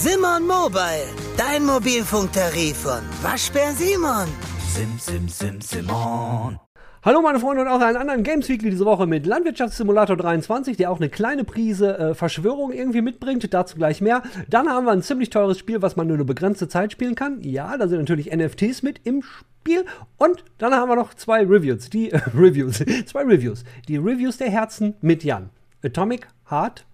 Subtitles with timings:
[0.00, 4.28] Simon Mobile, dein Mobilfunktarif von Waschbär Simon.
[4.68, 6.60] Sim, sim, sim, Simon.
[7.02, 10.92] Hallo meine Freunde und auch einen anderen Games Weekly diese Woche mit Landwirtschaftssimulator 23, der
[10.92, 14.22] auch eine kleine Prise äh, Verschwörung irgendwie mitbringt, dazu gleich mehr.
[14.48, 17.40] Dann haben wir ein ziemlich teures Spiel, was man nur eine begrenzte Zeit spielen kann.
[17.42, 19.84] Ja, da sind natürlich NFTs mit im Spiel.
[20.16, 24.48] Und dann haben wir noch zwei Reviews, die äh, Reviews, zwei Reviews, die Reviews der
[24.48, 25.50] Herzen mit Jan.
[25.82, 26.84] Atomic Heart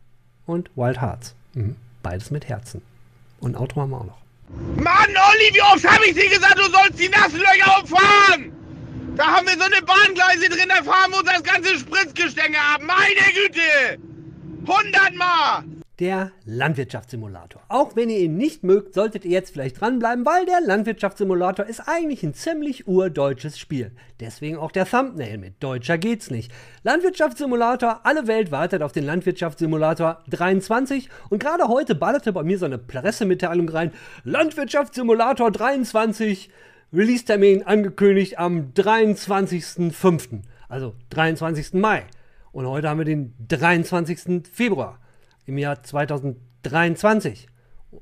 [0.46, 1.34] und Wild Hearts.
[1.52, 1.76] Mhm.
[2.02, 2.80] Beides mit Herzen.
[3.44, 4.22] Und Auto haben wir auch noch.
[4.76, 8.52] Mann, Olli, wie oft habe ich dir gesagt, du sollst die nassen Löcher umfahren?
[9.16, 12.80] Da haben wir so eine Bahngleise drin, da fahren wir uns das ganze Spritzgestänge ab.
[12.80, 13.98] Meine Güte!
[14.66, 15.64] Hundertmal!
[16.00, 17.62] Der Landwirtschaftssimulator.
[17.68, 21.82] Auch wenn ihr ihn nicht mögt, solltet ihr jetzt vielleicht dranbleiben, weil der Landwirtschaftssimulator ist
[21.86, 23.92] eigentlich ein ziemlich urdeutsches Spiel.
[24.18, 26.50] Deswegen auch der Thumbnail mit Deutscher geht's nicht.
[26.82, 32.64] Landwirtschaftssimulator, alle Welt wartet auf den Landwirtschaftssimulator 23 und gerade heute ballerte bei mir so
[32.64, 33.92] eine Pressemitteilung rein.
[34.24, 36.50] Landwirtschaftssimulator 23
[36.92, 41.74] Release-Termin angekündigt am 23.05., also 23.
[41.74, 42.02] Mai.
[42.50, 44.42] Und heute haben wir den 23.
[44.52, 44.98] Februar
[45.46, 47.48] im Jahr 2023.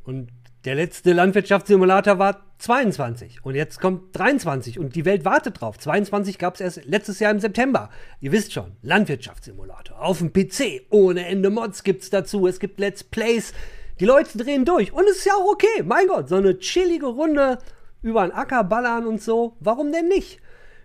[0.05, 0.31] Und
[0.65, 5.77] der letzte Landwirtschaftssimulator war 22 und jetzt kommt 23 und die Welt wartet drauf.
[5.77, 7.91] 22 gab es erst letztes Jahr im September.
[8.20, 12.79] Ihr wisst schon, Landwirtschaftssimulator auf dem PC, ohne Ende Mods gibt es dazu, es gibt
[12.79, 13.53] Let's Plays.
[13.98, 15.83] Die Leute drehen durch und es ist ja auch okay.
[15.85, 17.59] Mein Gott, so eine chillige Runde
[18.01, 19.57] über einen Acker ballern und so.
[19.59, 20.41] Warum denn nicht?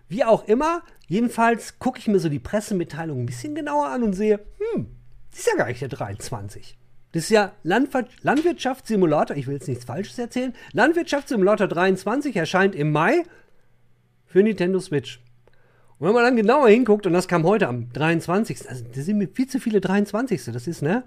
[0.09, 4.13] Wie auch immer, jedenfalls gucke ich mir so die Pressemitteilung ein bisschen genauer an und
[4.13, 4.39] sehe,
[4.73, 4.97] hm,
[5.38, 6.75] das ist ja gar nicht der 23.
[7.11, 10.53] Das ist ja Landwir Landwirtschaftssimulator, ich will jetzt nichts Falsches erzählen.
[10.73, 13.21] Landwirtschaftssimulator 23 erscheint im Mai
[14.25, 15.21] für Nintendo Switch.
[15.99, 19.19] Und wenn man dann genauer hinguckt, und das kam heute am 23., also das sind
[19.19, 20.44] mir viel zu viele 23.
[20.45, 21.03] Das ist, ne?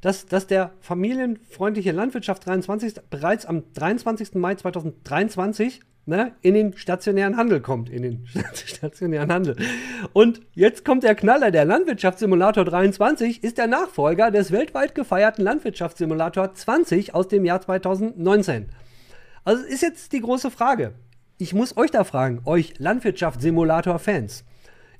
[0.00, 4.34] dass, dass der familienfreundliche Landwirtschaft 23 bereits am 23.
[4.34, 7.90] Mai 2023 ne, in den stationären Handel kommt.
[7.90, 9.56] In den stationären Handel.
[10.12, 11.50] Und jetzt kommt der Knaller.
[11.50, 18.66] Der Landwirtschaftssimulator 23 ist der Nachfolger des weltweit gefeierten Landwirtschaftssimulator 20 aus dem Jahr 2019.
[19.44, 20.94] Also ist jetzt die große Frage.
[21.38, 24.44] Ich muss euch da fragen, euch Landwirtschaftssimulator-Fans.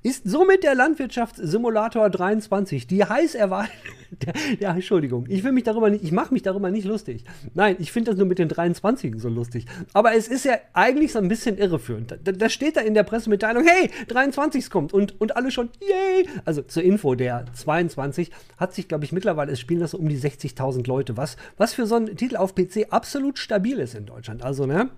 [0.06, 3.74] Ist somit der Landwirtschaftssimulator 23 die heiß erwartete.
[4.60, 7.24] Der, Entschuldigung, ich will mich darüber nicht, ich mache mich darüber nicht lustig.
[7.54, 9.66] Nein, ich finde das nur mit den 23 so lustig.
[9.94, 12.16] Aber es ist ja eigentlich so ein bisschen irreführend.
[12.22, 16.28] Da, da steht da in der Pressemitteilung, hey, 23 kommt und, und alle schon, yay!
[16.44, 20.08] Also zur Info, der 22 hat sich, glaube ich, mittlerweile, es spielen das so um
[20.08, 24.06] die 60.000 Leute, was, was für so einen Titel auf PC absolut stabil ist in
[24.06, 24.44] Deutschland.
[24.44, 24.88] Also, ne?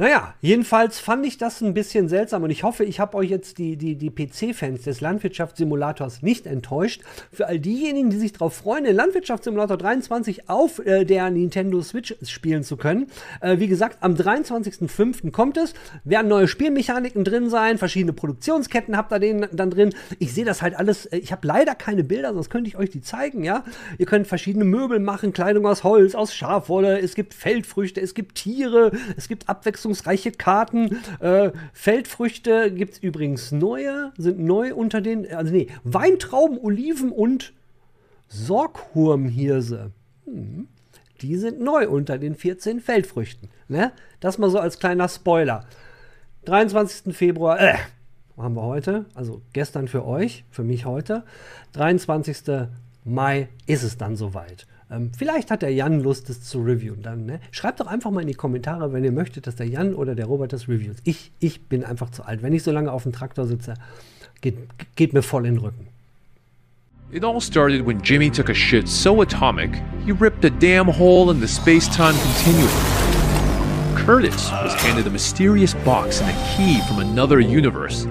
[0.00, 3.58] Naja, jedenfalls fand ich das ein bisschen seltsam und ich hoffe, ich habe euch jetzt
[3.58, 7.02] die, die, die PC-Fans des Landwirtschaftssimulators nicht enttäuscht.
[7.30, 12.14] Für all diejenigen, die sich darauf freuen, den Landwirtschaftssimulator 23 auf äh, der Nintendo Switch
[12.22, 13.08] spielen zu können.
[13.42, 15.32] Äh, wie gesagt, am 23.05.
[15.32, 15.74] kommt es.
[16.04, 19.94] Werden neue Spielmechaniken drin sein, verschiedene Produktionsketten habt ihr dann drin.
[20.18, 22.88] Ich sehe das halt alles, äh, ich habe leider keine Bilder, sonst könnte ich euch
[22.88, 23.64] die zeigen, ja.
[23.98, 28.36] Ihr könnt verschiedene Möbel machen, Kleidung aus Holz, aus Schafwolle, es gibt Feldfrüchte, es gibt
[28.36, 30.98] Tiere, es gibt Abwechslung abwechslungsreiche Karten.
[31.20, 37.52] Äh, Feldfrüchte gibt es übrigens neue, sind neu unter den, also nee, Weintrauben, Oliven und
[38.28, 39.90] Sorghurmhirse.
[40.24, 40.68] Hm.
[41.20, 43.50] Die sind neu unter den 14 Feldfrüchten.
[43.68, 43.92] Ne?
[44.20, 45.66] Das mal so als kleiner Spoiler.
[46.46, 47.14] 23.
[47.14, 47.74] Februar, äh,
[48.38, 51.24] haben wir heute, also gestern für euch, für mich heute.
[51.72, 52.68] 23.
[53.04, 54.66] Mai ist es dann soweit.
[54.90, 57.02] Ähm, vielleicht hat der Jan Lust, das zu reviewen.
[57.02, 57.40] Dann ne?
[57.52, 60.26] schreibt doch einfach mal in die Kommentare, wenn ihr möchtet, dass der Jan oder der
[60.26, 60.96] Robert das reviewt.
[61.04, 62.42] Ich, ich bin einfach zu alt.
[62.42, 63.74] Wenn ich so lange auf dem Traktor sitze,
[64.40, 64.56] geht,
[64.96, 65.86] geht mir voll in den Rücken.
[67.12, 69.70] It all started when Jimmy took a shit so atomic,
[70.04, 72.70] he ripped a damn hole in the space-time continuum.
[73.96, 78.06] Curtis was handed a mysterious box and a key from another universe,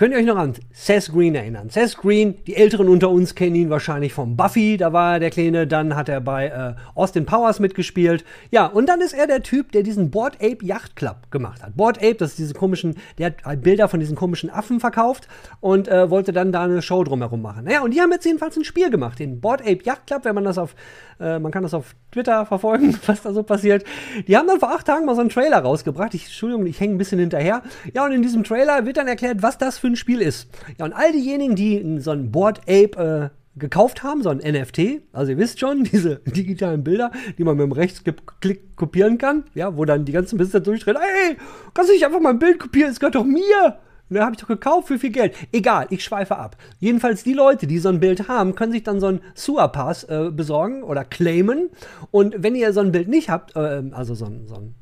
[0.00, 1.68] Könnt ihr euch noch an Seth Green erinnern?
[1.68, 5.28] Seth Green, die Älteren unter uns kennen ihn wahrscheinlich vom Buffy, da war er der
[5.28, 8.24] Kleine, dann hat er bei äh, Austin Powers mitgespielt.
[8.50, 11.76] Ja, und dann ist er der Typ, der diesen Board Ape Yacht Club gemacht hat.
[11.76, 15.28] Board Ape, das ist diese komischen, der hat Bilder von diesen komischen Affen verkauft
[15.60, 17.64] und äh, wollte dann da eine Show drumherum machen.
[17.64, 20.34] Naja, und die haben jetzt jedenfalls ein Spiel gemacht, den Board Ape Yacht Club, wenn
[20.34, 20.76] man das auf,
[21.20, 23.84] äh, man kann das auf Twitter verfolgen, was da so passiert.
[24.26, 26.14] Die haben dann vor acht Tagen mal so einen Trailer rausgebracht.
[26.14, 27.62] Ich, Entschuldigung, ich hänge ein bisschen hinterher.
[27.92, 30.48] Ja, und in diesem Trailer wird dann erklärt, was das für ein Spiel ist.
[30.78, 35.02] Ja, und all diejenigen, die so ein Board Ape äh, gekauft haben, so ein NFT,
[35.12, 39.76] also ihr wisst schon, diese digitalen Bilder, die man mit dem Rechtsklick kopieren kann, ja,
[39.76, 41.36] wo dann die ganzen Besitzer durchdrehen, ey,
[41.74, 43.78] kannst du nicht einfach mal ein Bild kopieren, es gehört doch mir.
[44.12, 45.34] Da habe ich doch gekauft für viel Geld.
[45.52, 46.56] Egal, ich schweife ab.
[46.80, 50.02] Jedenfalls die Leute, die so ein Bild haben, können sich dann so ein Sewer Pass
[50.04, 51.70] äh, besorgen oder claimen.
[52.10, 54.74] Und wenn ihr so ein Bild nicht habt, äh, also so ein, so ein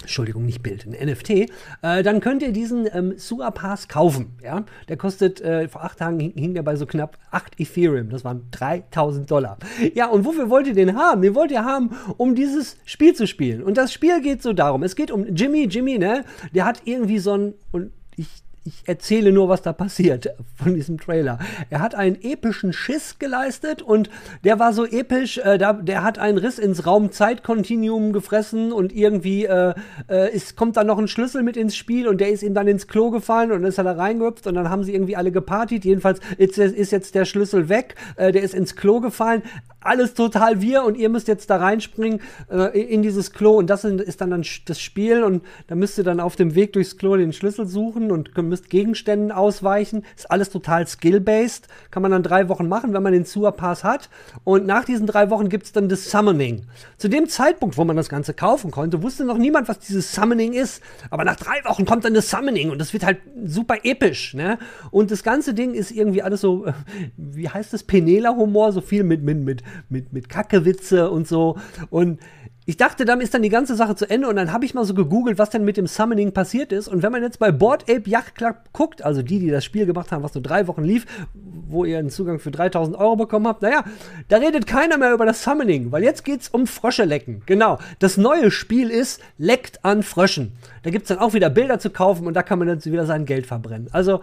[0.00, 4.36] Entschuldigung, nicht Bild, ein NFT, äh, dann könnt ihr diesen ähm, Sua Pass kaufen.
[4.42, 4.64] Ja?
[4.88, 8.10] Der kostet, äh, vor acht Tagen hing, hing der bei so knapp 8 Ethereum.
[8.10, 9.58] Das waren 3000 Dollar.
[9.94, 11.22] Ja, und wofür wollt ihr den haben?
[11.22, 13.62] Den wollt ihr haben, um dieses Spiel zu spielen.
[13.62, 14.82] Und das Spiel geht so darum.
[14.82, 15.64] Es geht um Jimmy.
[15.64, 16.24] Jimmy, ne?
[16.54, 20.98] Der hat irgendwie so ein, und ich ich erzähle nur, was da passiert von diesem
[20.98, 21.38] Trailer.
[21.70, 24.08] Er hat einen epischen Schiss geleistet und
[24.44, 29.46] der war so episch, äh, da, der hat einen Riss ins Raum-Zeit-Kontinuum gefressen und irgendwie
[29.46, 29.74] äh,
[30.08, 32.68] äh, ist, kommt dann noch ein Schlüssel mit ins Spiel und der ist ihm dann
[32.68, 35.84] ins Klo gefallen und ist er da reingehüpft und dann haben sie irgendwie alle gepartigt.
[35.84, 39.42] Jedenfalls ist, ist jetzt der Schlüssel weg, äh, der ist ins Klo gefallen.
[39.82, 42.20] Alles total wir und ihr müsst jetzt da reinspringen
[42.50, 46.04] äh, in dieses Klo und das ist dann, dann das Spiel und da müsst ihr
[46.04, 50.04] dann auf dem Weg durchs Klo den Schlüssel suchen und müsst Gegenständen ausweichen.
[50.16, 51.68] Ist alles total skill-based.
[51.90, 54.08] Kann man dann drei Wochen machen, wenn man den Sewer Pass hat.
[54.44, 56.66] Und nach diesen drei Wochen gibt es dann das Summoning.
[56.98, 60.52] Zu dem Zeitpunkt, wo man das Ganze kaufen konnte, wusste noch niemand, was dieses Summoning
[60.52, 60.82] ist.
[61.10, 64.34] Aber nach drei Wochen kommt dann das Summoning und das wird halt super episch.
[64.34, 64.58] Ne?
[64.90, 66.66] Und das ganze Ding ist irgendwie alles so,
[67.16, 71.56] wie heißt das, Penela-Humor, so viel mit, mit, mit, mit, mit Kackewitze und so.
[71.90, 72.18] Und
[72.64, 74.84] ich dachte, dann ist dann die ganze Sache zu Ende und dann habe ich mal
[74.84, 76.86] so gegoogelt, was denn mit dem Summoning passiert ist.
[76.86, 79.84] Und wenn man jetzt bei Board Ape Yacht Club guckt, also die, die das Spiel
[79.84, 83.48] gemacht haben, was nur drei Wochen lief, wo ihr einen Zugang für 3000 Euro bekommen
[83.48, 83.82] habt, naja,
[84.28, 87.42] da redet keiner mehr über das Summoning, weil jetzt geht's um Frösche lecken.
[87.46, 87.78] Genau.
[87.98, 90.52] Das neue Spiel ist Leckt an Fröschen.
[90.84, 93.24] Da gibt's dann auch wieder Bilder zu kaufen und da kann man dann wieder sein
[93.24, 93.88] Geld verbrennen.
[93.90, 94.20] Also,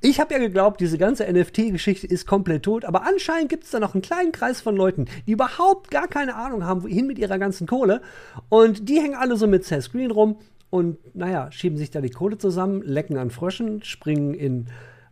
[0.00, 3.80] ich habe ja geglaubt, diese ganze NFT-Geschichte ist komplett tot, aber anscheinend gibt es da
[3.80, 7.38] noch einen kleinen Kreis von Leuten, die überhaupt gar keine Ahnung haben, wohin mit ihrer
[7.38, 8.02] ganzen Kohle.
[8.48, 10.38] Und die hängen alle so mit Seth Screen rum
[10.70, 14.66] und, naja, schieben sich da die Kohle zusammen, lecken an Fröschen, springen in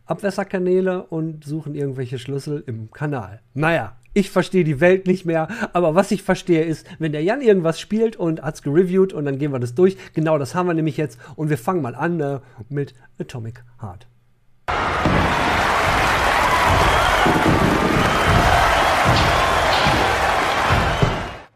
[0.05, 3.41] Abwässerkanäle und suchen irgendwelche Schlüssel im Kanal.
[3.53, 7.41] Naja, ich verstehe die Welt nicht mehr, aber was ich verstehe ist, wenn der Jan
[7.41, 9.97] irgendwas spielt und hat's gereviewt und dann gehen wir das durch.
[10.13, 12.39] Genau das haben wir nämlich jetzt und wir fangen mal an äh,
[12.69, 14.07] mit Atomic Heart.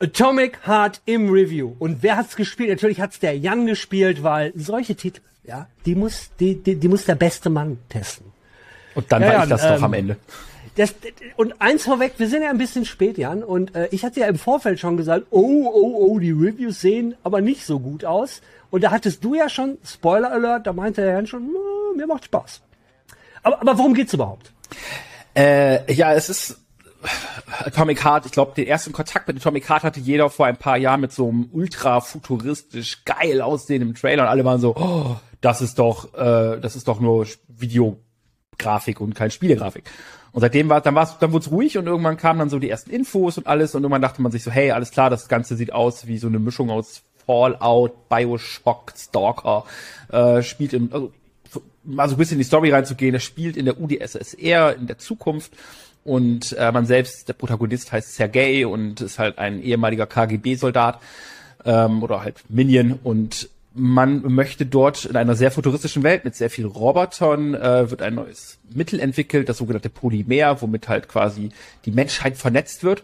[0.02, 1.74] Atomic Heart im Review.
[1.78, 2.70] Und wer hat's gespielt?
[2.70, 7.06] Natürlich hat's der Jan gespielt, weil solche Titel, ja, die muss, die, die, die muss
[7.06, 8.28] der beste Mann testen.
[8.96, 10.18] Und dann Ja, war ich das ähm, doch am Ende.
[10.76, 10.96] Das,
[11.36, 14.28] und eins vorweg, wir sind ja ein bisschen spät, Jan, und äh, ich hatte ja
[14.28, 18.42] im Vorfeld schon gesagt, oh, oh, oh, die Reviews sehen aber nicht so gut aus.
[18.72, 22.08] Und da hattest du ja schon, Spoiler Alert, da meinte der Jan schon, "Na, mir
[22.08, 22.62] macht Spaß.
[23.44, 24.52] Aber, aber worum geht's überhaupt?
[25.36, 26.60] Äh, ja, es ist
[27.66, 30.78] Atomic Heart, ich glaube, den ersten Kontakt mit Atomic Heart hatte jeder vor ein paar
[30.78, 35.62] Jahren mit so einem ultra futuristisch geil aussehendem Trailer und alle waren so, oh, das
[35.62, 39.84] ist doch, äh, das ist doch nur Videografik und kein Spielegrafik.
[40.32, 42.70] Und seitdem war, dann war's, dann wurde es ruhig und irgendwann kamen dann so die
[42.70, 45.56] ersten Infos und alles und irgendwann dachte man sich so, hey, alles klar, das Ganze
[45.56, 49.64] sieht aus wie so eine Mischung aus Fallout, Bioshock, Stalker,
[50.12, 51.12] äh, spielt im, also,
[51.90, 54.98] mal so ein bisschen in die Story reinzugehen, es spielt in der UdSSR in der
[54.98, 55.54] Zukunft.
[56.06, 61.00] Und äh, man selbst, der Protagonist heißt Sergei und ist halt ein ehemaliger KGB-Soldat
[61.66, 63.00] ähm, oder halt Minion.
[63.04, 68.02] Und man möchte dort in einer sehr futuristischen Welt mit sehr vielen Robotern äh, wird
[68.02, 71.52] ein neues Mittel entwickelt, das sogenannte Polymer, womit halt quasi
[71.86, 73.04] die Menschheit vernetzt wird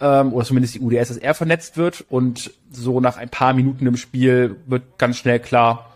[0.00, 2.04] ähm, oder zumindest die UdSSR vernetzt wird.
[2.08, 5.95] Und so nach ein paar Minuten im Spiel wird ganz schnell klar,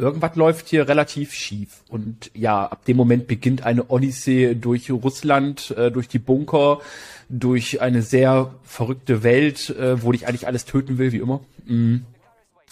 [0.00, 1.82] irgendwas läuft hier relativ schief.
[1.88, 6.80] Und ja, ab dem Moment beginnt eine Odyssee durch Russland, äh, durch die Bunker,
[7.28, 11.40] durch eine sehr verrückte Welt, äh, wo dich eigentlich alles töten will, wie immer.
[11.66, 11.98] Mm.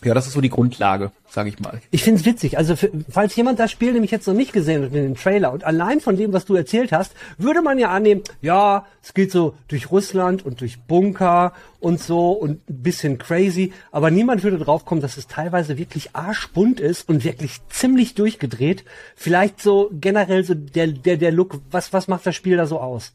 [0.04, 1.80] Ja, das ist so die Grundlage, sage ich mal.
[1.90, 2.56] Ich find's witzig.
[2.56, 5.52] Also, für, falls jemand das Spiel nämlich jetzt noch nicht gesehen hat in den Trailer
[5.52, 9.32] und allein von dem, was du erzählt hast, würde man ja annehmen, ja, es geht
[9.32, 14.58] so durch Russland und durch Bunker und so und ein bisschen crazy, aber niemand würde
[14.58, 18.84] drauf kommen, dass es teilweise wirklich arschbunt ist und wirklich ziemlich durchgedreht.
[19.16, 22.78] Vielleicht so generell so der, der, der Look, was, was macht das Spiel da so
[22.78, 23.14] aus?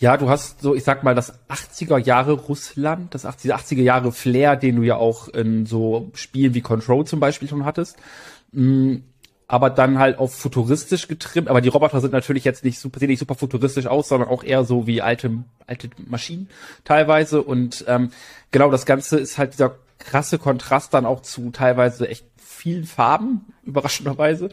[0.00, 4.12] Ja, du hast so, ich sag mal, das 80er Jahre Russland, das 80er, 80er Jahre
[4.12, 7.98] Flair, den du ja auch in so Spielen wie Control zum Beispiel schon hattest.
[8.52, 8.96] Mm,
[9.46, 11.48] Aber dann halt auf futuristisch getrimmt.
[11.48, 14.42] Aber die Roboter sind natürlich jetzt nicht super, sehen nicht super futuristisch aus, sondern auch
[14.42, 16.48] eher so wie alte, alte Maschinen
[16.84, 17.42] teilweise.
[17.42, 18.10] Und ähm,
[18.52, 23.52] genau das Ganze ist halt dieser krasse Kontrast dann auch zu teilweise echt vielen Farben,
[23.64, 24.48] überraschenderweise.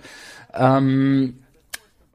[0.53, 1.39] Ähm,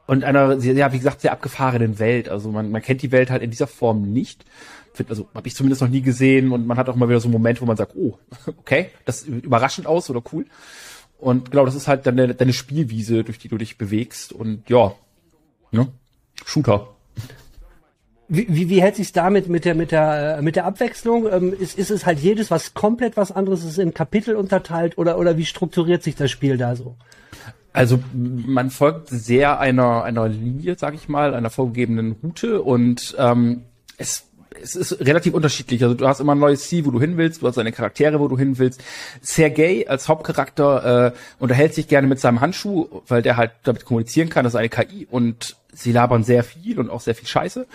[0.06, 2.28] und einer, ja, wie gesagt, sehr abgefahrenen Welt.
[2.28, 4.44] Also man, man kennt die Welt halt in dieser Form nicht.
[4.94, 7.26] Find- Also habe ich zumindest noch nie gesehen und man hat auch mal wieder so
[7.28, 8.18] einen Moment, wo man sagt, oh,
[8.58, 10.46] okay, das sieht überraschend aus oder cool.
[11.18, 14.32] Und genau, das ist halt deine, deine Spielwiese, durch die du dich bewegst.
[14.32, 14.92] Und ja,
[15.70, 15.86] ne?
[16.44, 16.88] Shooter.
[18.28, 21.28] Wie, wie, wie hält sich's damit mit der mit der äh, mit der Abwechslung?
[21.30, 25.18] Ähm, ist, ist es halt jedes was komplett was anderes, ist in Kapitel unterteilt oder
[25.18, 26.96] oder wie strukturiert sich das Spiel da so?
[27.72, 33.62] Also man folgt sehr einer einer Linie, sag ich mal, einer vorgegebenen Route und ähm,
[33.96, 34.26] es
[34.62, 35.82] es ist relativ unterschiedlich.
[35.82, 38.20] Also du hast immer ein neues Ziel, wo du hin willst, du hast deine Charaktere,
[38.20, 38.82] wo du hin willst.
[39.20, 44.28] Sergei als Hauptcharakter äh, unterhält sich gerne mit seinem Handschuh, weil der halt damit kommunizieren
[44.28, 47.66] kann, das ist eine KI und sie labern sehr viel und auch sehr viel Scheiße.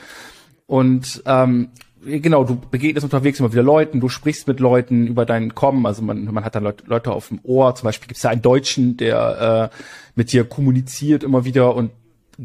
[0.67, 1.69] Und ähm,
[2.05, 6.01] genau, du begegnest unterwegs immer wieder Leuten, du sprichst mit Leuten über deinen Kommen, also
[6.01, 8.41] man, man hat dann Leute, Leute auf dem Ohr, zum Beispiel gibt es da einen
[8.41, 9.77] Deutschen, der äh,
[10.15, 11.91] mit dir kommuniziert immer wieder und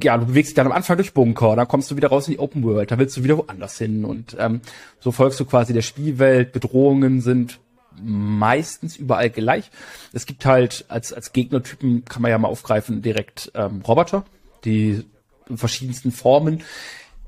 [0.01, 2.33] ja, du bewegst dich dann am Anfang durch Bunker, dann kommst du wieder raus in
[2.33, 4.05] die Open World, dann willst du wieder woanders hin.
[4.05, 4.63] Und ähm,
[5.01, 6.53] so folgst du quasi der Spielwelt.
[6.53, 7.61] Bedrohungen sind
[8.03, 9.71] meistens überall gleich.
[10.15, 14.25] Es gibt halt als als Gegnertypen kann man ja mal aufgreifen direkt ähm, Roboter,
[14.65, 15.05] die
[15.49, 16.63] in verschiedensten Formen,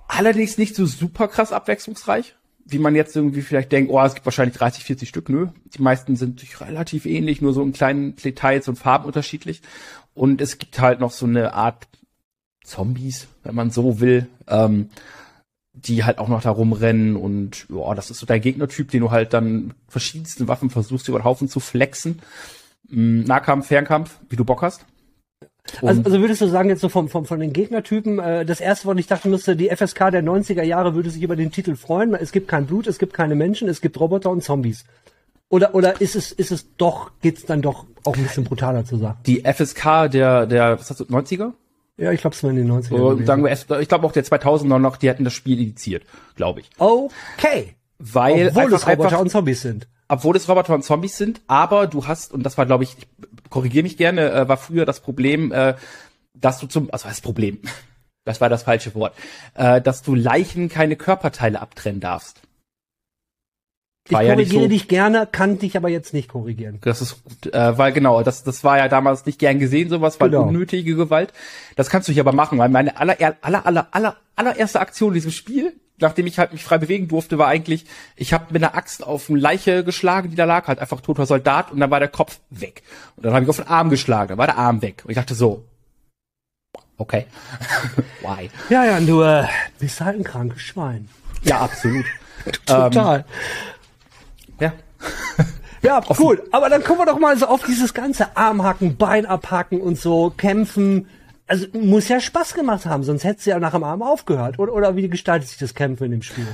[0.08, 2.34] allerdings nicht so super krass abwechslungsreich,
[2.64, 5.28] wie man jetzt irgendwie vielleicht denkt, oh, es gibt wahrscheinlich 30, 40 Stück.
[5.28, 9.62] Nö, die meisten sind sich relativ ähnlich, nur so in kleinen Details und Farben unterschiedlich.
[10.14, 11.88] Und es gibt halt noch so eine Art
[12.64, 14.88] Zombies, wenn man so will, ähm,
[15.74, 19.10] die halt auch noch da rumrennen und ja, das ist so dein Gegnertyp, den du
[19.10, 22.22] halt dann verschiedensten Waffen versuchst über den Haufen zu flexen.
[22.88, 24.86] Mm, Nahkampf, Fernkampf, wie du Bock hast.
[25.82, 28.86] Also, also würdest du sagen, jetzt so vom, vom, von den Gegnertypen, äh, das erste,
[28.86, 32.14] was ich dachte müsste, die FSK der 90er Jahre würde sich über den Titel freuen.
[32.14, 34.84] Es gibt kein Blut, es gibt keine Menschen, es gibt Roboter und Zombies.
[35.48, 38.96] Oder, oder ist es, ist es doch, geht's dann doch auch ein bisschen brutaler zu
[38.98, 39.18] sagen?
[39.26, 41.52] Die FSK der, der, was hast du, 90er?
[41.96, 42.94] Ja, ich glaube, es war in den 90ern.
[42.94, 46.02] Und sagen wir, ich glaube auch der 2000er noch, die hätten das Spiel indiziert,
[46.34, 46.70] glaube ich.
[46.78, 47.76] Okay.
[47.98, 49.86] Weil Obwohl es Roboter einfach, und Zombies sind.
[50.08, 52.96] obwohl es Roboter und Zombies sind, aber du hast, und das war, glaube ich
[53.54, 55.74] korrigiere mich gerne, äh, war früher das Problem, äh,
[56.34, 57.60] dass du zum, also das Problem,
[58.24, 59.14] das war das falsche Wort,
[59.54, 62.40] äh, dass du Leichen keine Körperteile abtrennen darfst.
[64.06, 66.78] Ich War ja nicht korrigiere so- dich gerne, kann dich aber jetzt nicht korrigieren.
[66.82, 70.20] Das ist gut, äh, weil genau, das, das war ja damals nicht gern gesehen, sowas,
[70.20, 70.42] weil Genau.
[70.48, 71.32] unnötige Gewalt.
[71.76, 75.14] Das kannst du hier aber machen, weil meine aller, aller, aller, aller, allererste Aktion in
[75.14, 77.86] diesem Spiel, nachdem ich halt mich frei bewegen durfte, war eigentlich,
[78.16, 81.26] ich habe mit einer Axt auf eine Leiche geschlagen, die da lag, halt einfach toter
[81.26, 82.82] Soldat und dann war der Kopf weg.
[83.16, 85.02] Und dann habe ich auf den Arm geschlagen, dann war der Arm weg.
[85.04, 85.64] Und ich dachte so,
[86.98, 87.26] okay,
[88.22, 88.50] why?
[88.70, 89.46] Ja, ja, du äh,
[89.78, 91.08] bist halt ein krankes Schwein.
[91.44, 92.06] Ja, absolut.
[92.66, 93.24] Total.
[94.60, 94.72] Ja.
[95.82, 96.42] ja, cool.
[96.50, 100.30] Aber dann kommen wir doch mal so auf dieses ganze Armhacken, Bein abhacken und so,
[100.30, 101.08] kämpfen.
[101.46, 104.58] Also muss ja Spaß gemacht haben, sonst hättest du ja nach dem Arm aufgehört.
[104.58, 106.46] Oder, oder wie gestaltet sich das Kämpfen in dem Spiel?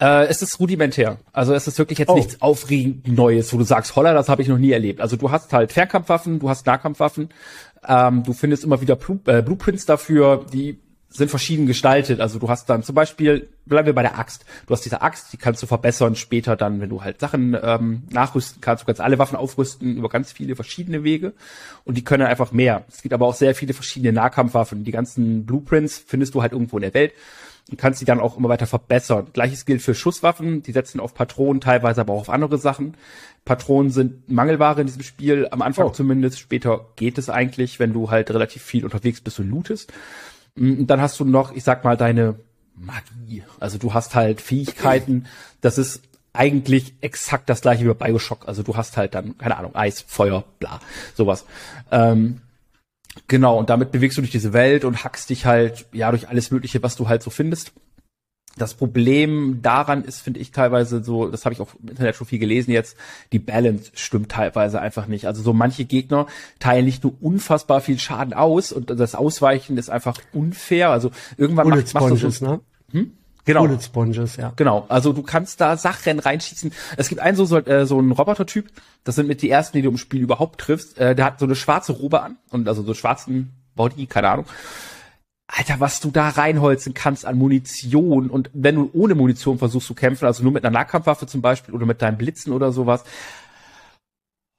[0.00, 1.18] Äh, es ist rudimentär.
[1.32, 2.14] Also es ist wirklich jetzt Oh.
[2.14, 5.00] nichts aufregend Neues, wo du sagst, holla, das habe ich noch nie erlebt.
[5.02, 7.28] Also du hast halt Fernkampfwaffen, du hast Nahkampfwaffen,
[7.86, 10.80] ähm, du findest immer wieder Blu äh, Blueprints dafür, die
[11.12, 12.20] sind verschieden gestaltet.
[12.20, 14.44] Also du hast dann zum Beispiel, bleiben wir bei der Axt.
[14.66, 18.04] Du hast diese Axt, die kannst du verbessern später dann, wenn du halt Sachen ähm,
[18.10, 18.82] nachrüsten kannst.
[18.82, 21.32] Du kannst alle Waffen aufrüsten über ganz viele verschiedene Wege
[21.84, 22.84] und die können einfach mehr.
[22.88, 24.84] Es gibt aber auch sehr viele verschiedene Nahkampfwaffen.
[24.84, 27.12] Die ganzen Blueprints findest du halt irgendwo in der Welt
[27.70, 29.26] und kannst die dann auch immer weiter verbessern.
[29.32, 32.96] Gleiches gilt für Schusswaffen, die setzen auf Patronen, teilweise aber auch auf andere Sachen.
[33.44, 35.90] Patronen sind Mangelware in diesem Spiel, am Anfang Oh.
[35.90, 39.92] zumindest, später geht es eigentlich, wenn du halt relativ viel unterwegs bist und lootest.
[40.56, 42.40] Dann hast du noch, ich sag mal, deine
[42.74, 43.44] Magie.
[43.58, 45.26] Also du hast halt Fähigkeiten,
[45.60, 46.02] das ist
[46.32, 48.46] eigentlich exakt das gleiche wie bei Bioshock.
[48.46, 50.80] Also du hast halt dann, keine Ahnung, Eis, Feuer, bla,
[51.14, 51.44] sowas.
[51.90, 52.40] Ähm,
[53.26, 56.50] Genau, und damit bewegst du durch diese Welt und hackst dich halt, ja, durch alles
[56.50, 57.72] Mögliche, was du halt so findest.
[58.56, 62.26] Das Problem daran ist, finde ich teilweise so, das habe ich auch im Internet schon
[62.26, 62.96] viel gelesen jetzt,
[63.32, 65.26] die Balance stimmt teilweise einfach nicht.
[65.26, 66.26] Also so manche Gegner
[66.58, 70.90] teilen nicht nur unfassbar viel Schaden aus und das Ausweichen ist einfach unfair.
[70.90, 72.60] Also irgendwann Bullet macht, machst du Sponges, so,
[72.92, 73.10] ne?
[73.44, 74.52] genau, Bullet Sponges, ja.
[74.56, 76.72] Genau, also du kannst da Sachen reinschießen.
[76.96, 78.68] Es gibt einen so, so, äh, so einen Robotertyp,
[79.04, 80.98] das sind mit die ersten, die du im Spiel überhaupt triffst.
[80.98, 84.46] Äh, der hat so eine schwarze Robe an und also so schwarzen Body, keine Ahnung.
[85.56, 89.94] Alter, was du da reinholzen kannst an Munition und wenn du ohne Munition versuchst zu
[89.94, 93.04] kämpfen, also nur mit einer Nahkampfwaffe zum Beispiel oder mit deinem Blitzen oder sowas.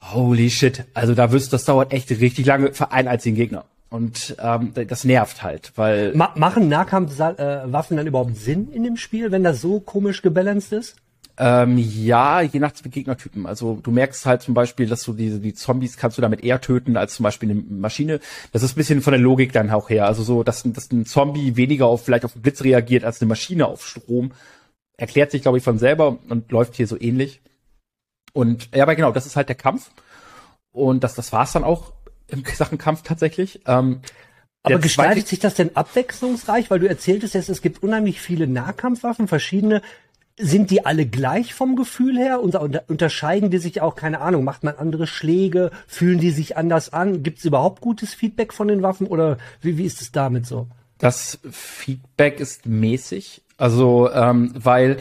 [0.04, 3.66] Holy shit, also da wirst, das dauert echt richtig lange für einen einzigen Gegner.
[3.90, 8.96] Und ähm, das nervt halt, weil Ma machen Nahkampfwaffen äh, dann überhaupt Sinn in dem
[8.96, 10.96] Spiel, wenn das so komisch gebalanced ist?
[11.38, 13.46] Ähm, ja, je nach Gegnertypen.
[13.46, 16.62] Also du merkst halt zum Beispiel, dass du diese die Zombies kannst du damit eher
[16.62, 18.20] töten als zum Beispiel eine Maschine.
[18.52, 20.06] Das ist ein bisschen von der Logik dann auch her.
[20.06, 23.30] Also so, dass, dass ein Zombie weniger auf vielleicht auf den Blitz reagiert als eine
[23.30, 24.34] Maschine auf Strom,
[24.98, 27.42] erklärt sich glaube ich von selber und läuft hier so ähnlich.
[28.34, 29.92] Und ja, aber genau, das ist halt der Kampf.
[30.72, 31.94] Und das, das war's dann auch.
[32.28, 33.62] im Sachen Kampf tatsächlich.
[33.66, 34.02] Ähm,
[34.64, 36.70] Aber der gestaltet sich das denn abwechslungsreich?
[36.70, 39.82] Weil du erzähltest jetzt, es gibt unheimlich viele Nahkampfwaffen, verschiedene.
[40.38, 42.42] Sind die alle gleich vom Gefühl her?
[42.42, 45.72] Unterscheiden die sich auch, keine Ahnung, macht man andere Schläge?
[45.88, 47.22] Fühlen die sich anders an?
[47.22, 50.68] Gibt es überhaupt gutes Feedback von den Waffen oder wie, wie ist es damit so?
[50.98, 53.42] Das Feedback ist mäßig.
[53.58, 54.98] Also, ähm, weil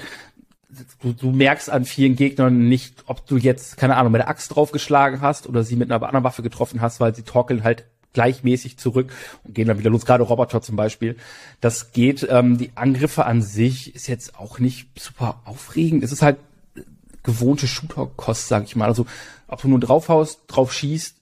[1.02, 4.54] du, du merkst an vielen Gegnern nicht, ob du jetzt, keine Ahnung, mit der Axt
[4.54, 8.76] draufgeschlagen hast oder sie mit einer anderen Waffe getroffen hast, weil sie torkeln halt gleichmäßig
[8.78, 9.12] zurück
[9.44, 11.16] und gehen dann wieder los, gerade Roboter zum Beispiel.
[11.60, 16.02] Das geht, ähm, die Angriffe an sich ist jetzt auch nicht super aufregend.
[16.02, 16.38] Es ist halt
[17.22, 18.86] gewohnte Shooter-Kost, sag ich mal.
[18.86, 19.06] Also,
[19.46, 21.16] ob du nur draufhaust, drauf schießt,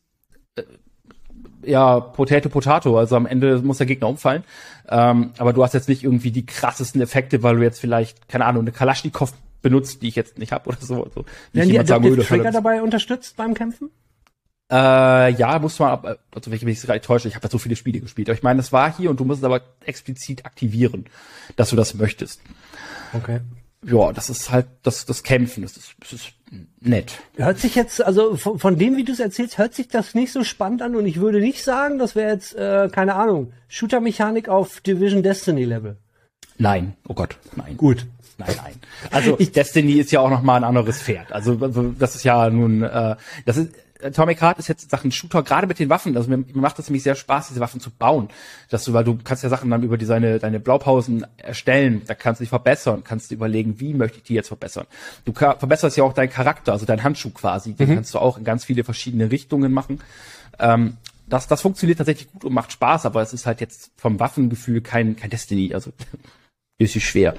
[1.65, 4.45] ja, Potato Potato, also am Ende muss der Gegner umfallen.
[4.89, 8.45] Ähm, aber du hast jetzt nicht irgendwie die krassesten Effekte, weil du jetzt vielleicht, keine
[8.47, 11.03] Ahnung, eine Kalaschnikow benutzt, die ich jetzt nicht habe oder so.
[11.05, 13.91] also nicht Werden die jemand sagen, Adaptive "Oh, Trigger er- dabei unterstützt beim Kämpfen?
[14.71, 17.51] Äh, ja, musst du mal, ab- also wenn ich mich gerade täusche, ich habe ja
[17.51, 18.29] so viele Spiele gespielt.
[18.29, 21.07] Aber ich meine, das war hier und du musst es aber explizit aktivieren,
[21.57, 22.41] dass du das möchtest.
[23.15, 23.41] Okay.
[23.83, 26.33] Ja, das ist halt das, das Kämpfen, das ist, das ist
[26.81, 27.13] nett.
[27.37, 30.33] Hört sich jetzt, also von, von dem, wie du es erzählst, hört sich das nicht
[30.33, 34.49] so spannend an und ich würde nicht sagen, das wäre jetzt, äh, keine Ahnung, Shooter-Mechanik
[34.49, 35.97] auf Division Destiny-Level.
[36.59, 37.77] Nein, oh Gott, nein.
[37.77, 38.05] Gut.
[38.37, 38.75] Nein, nein.
[39.11, 41.33] Also Destiny ist ja auch noch mal ein anderes Pferd.
[41.33, 45.43] Also, also das ist ja nun, äh, das ist Atomic Heart ist jetzt Sachen Shooter
[45.43, 46.17] gerade mit den Waffen.
[46.17, 48.29] Also mir, mir macht das nämlich sehr Spaß, diese Waffen zu bauen.
[48.71, 52.03] Dass du, weil du kannst ja Sachen dann über die, deine, deine Blaupausen erstellen.
[52.07, 54.87] Da kannst du dich verbessern, kannst du überlegen, wie möchte ich die jetzt verbessern.
[55.25, 57.75] Du verbesserst ja auch deinen Charakter, also deinen Handschuh quasi.
[57.75, 60.01] Den kannst du auch in ganz viele verschiedene Richtungen machen.
[60.59, 64.19] Ähm, das, das funktioniert tatsächlich gut und macht Spaß, aber es ist halt jetzt vom
[64.19, 65.75] Waffengefühl kein, kein Destiny.
[65.75, 65.93] Also
[66.79, 67.35] ist sie schwer.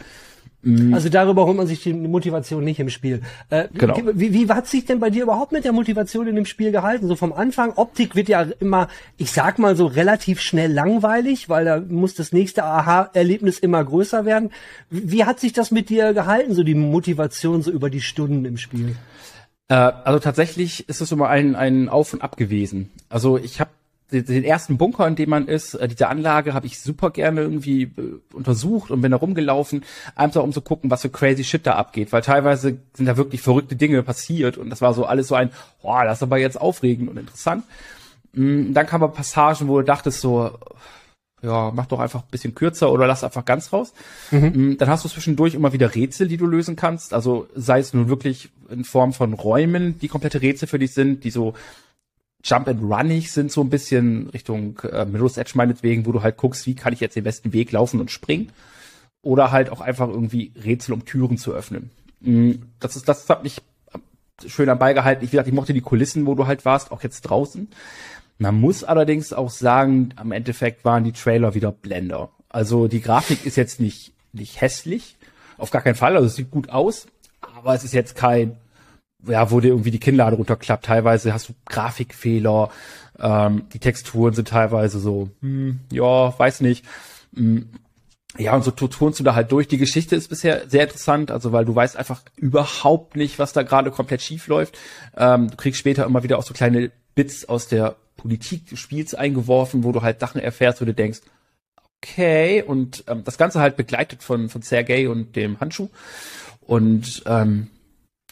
[0.93, 3.21] Also darüber holt man sich die Motivation nicht im Spiel.
[3.49, 3.97] Äh, Genau.
[4.13, 7.07] Wie, wie hat sich denn bei dir überhaupt mit der Motivation in dem Spiel gehalten?
[7.07, 11.65] So vom Anfang, Optik wird ja immer, ich sag mal so relativ schnell langweilig, weil
[11.65, 14.49] da muss das nächste Aha-Erlebnis immer größer werden.
[14.89, 18.45] Wie wie hat sich das mit dir gehalten, so die Motivation so über die Stunden
[18.45, 18.95] im Spiel?
[19.67, 22.89] Äh, also tatsächlich ist es immer ein, ein Auf und Ab gewesen.
[23.09, 23.69] Also ich habe
[24.11, 27.83] den, ersten Bunker, in dem man ist, äh, diese Anlage habe ich super gerne irgendwie
[27.83, 29.83] äh, untersucht und bin da rumgelaufen,
[30.15, 33.41] einfach um zu gucken, was für crazy Shit da abgeht, weil teilweise sind da wirklich
[33.41, 36.59] verrückte Dinge passiert und das war so alles so ein, boah, das ist aber jetzt
[36.59, 37.63] aufregend und interessant.
[38.33, 40.51] Mm, Dann kamen aber Passagen, wo du dachtest so,
[41.41, 43.93] ja, mach doch einfach ein bisschen kürzer oder lass einfach ganz raus.
[44.31, 47.13] Mm, Dann hast du zwischendurch immer wieder Rätsel, die du lösen kannst.
[47.13, 51.23] Also sei es nun wirklich in Form von Räumen, die komplette Rätsel für dich sind,
[51.23, 51.53] die so
[52.43, 56.37] Jump and Runnig sind so ein bisschen Richtung äh, Mirror's Edge meinetwegen, wo du halt
[56.37, 58.51] guckst, wie kann ich jetzt den besten Weg laufen und springen.
[59.21, 61.89] Oder halt auch einfach irgendwie Rätsel, um Türen zu öffnen.
[62.21, 63.61] Mm, Das ist, das hat mich
[64.47, 65.23] schön dabei gehalten.
[65.25, 67.67] Ich, wie gesagt, ich mochte die Kulissen, wo du halt warst, auch jetzt draußen.
[68.37, 72.29] Man muss allerdings auch sagen, am Endeffekt waren die Trailer wieder Blender.
[72.47, 75.17] Also die Grafik ist jetzt nicht, nicht hässlich,
[75.57, 77.07] auf gar keinen Fall, also es sieht gut aus,
[77.41, 78.55] aber es ist jetzt kein,
[79.27, 80.85] ja, wo dir irgendwie die Kinnlade runterklappt.
[80.85, 82.69] Teilweise hast du Grafikfehler,
[83.19, 86.85] ähm, die Texturen sind teilweise so, hm, ja, weiß nicht.
[87.35, 87.69] Hm,
[88.37, 89.67] ja, und so tu- turnst du da halt durch.
[89.67, 93.63] Die Geschichte ist bisher sehr interessant, also weil du weißt einfach überhaupt nicht, was da
[93.63, 94.77] gerade komplett schief läuft.
[95.17, 99.15] Ähm, du kriegst später immer wieder auch so kleine Bits aus der Politik des Spiels
[99.15, 101.21] eingeworfen, wo du halt Sachen erfährst, wo du denkst,
[102.01, 105.89] okay, und ähm, das Ganze halt begleitet von, von Sergei und dem Handschuh.
[106.61, 107.67] Und ähm,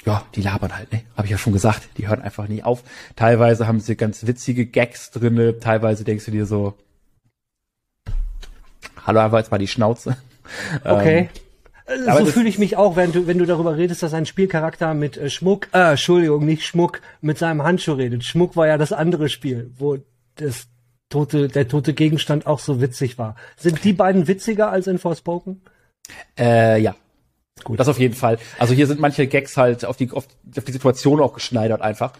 [0.05, 1.01] ja, die labern halt, ne?
[1.15, 2.83] Habe ich ja schon gesagt, die hören einfach nie auf.
[3.15, 6.75] Teilweise haben sie ganz witzige Gags drinne, teilweise denkst du dir so,
[9.05, 10.17] hallo, einfach jetzt mal die Schnauze.
[10.85, 11.19] Okay.
[11.19, 11.29] Ähm,
[11.87, 14.93] Äh, so fühle ich mich auch, wenn du, wenn du darüber redest, dass ein Spielcharakter
[14.93, 18.23] mit äh, Schmuck, äh, Entschuldigung, nicht Schmuck, mit seinem Handschuh redet.
[18.23, 19.97] Schmuck war ja das andere Spiel, wo
[20.35, 20.67] das
[21.09, 23.35] tote, der tote Gegenstand auch so witzig war.
[23.55, 25.61] Sind die beiden witziger als in Forspoken?
[26.37, 26.95] Äh, ja.
[27.63, 27.79] Gut.
[27.79, 28.37] Das auf jeden Fall.
[28.59, 32.13] Also hier sind manche Gags halt auf die, auf, auf die Situation auch geschneidert einfach.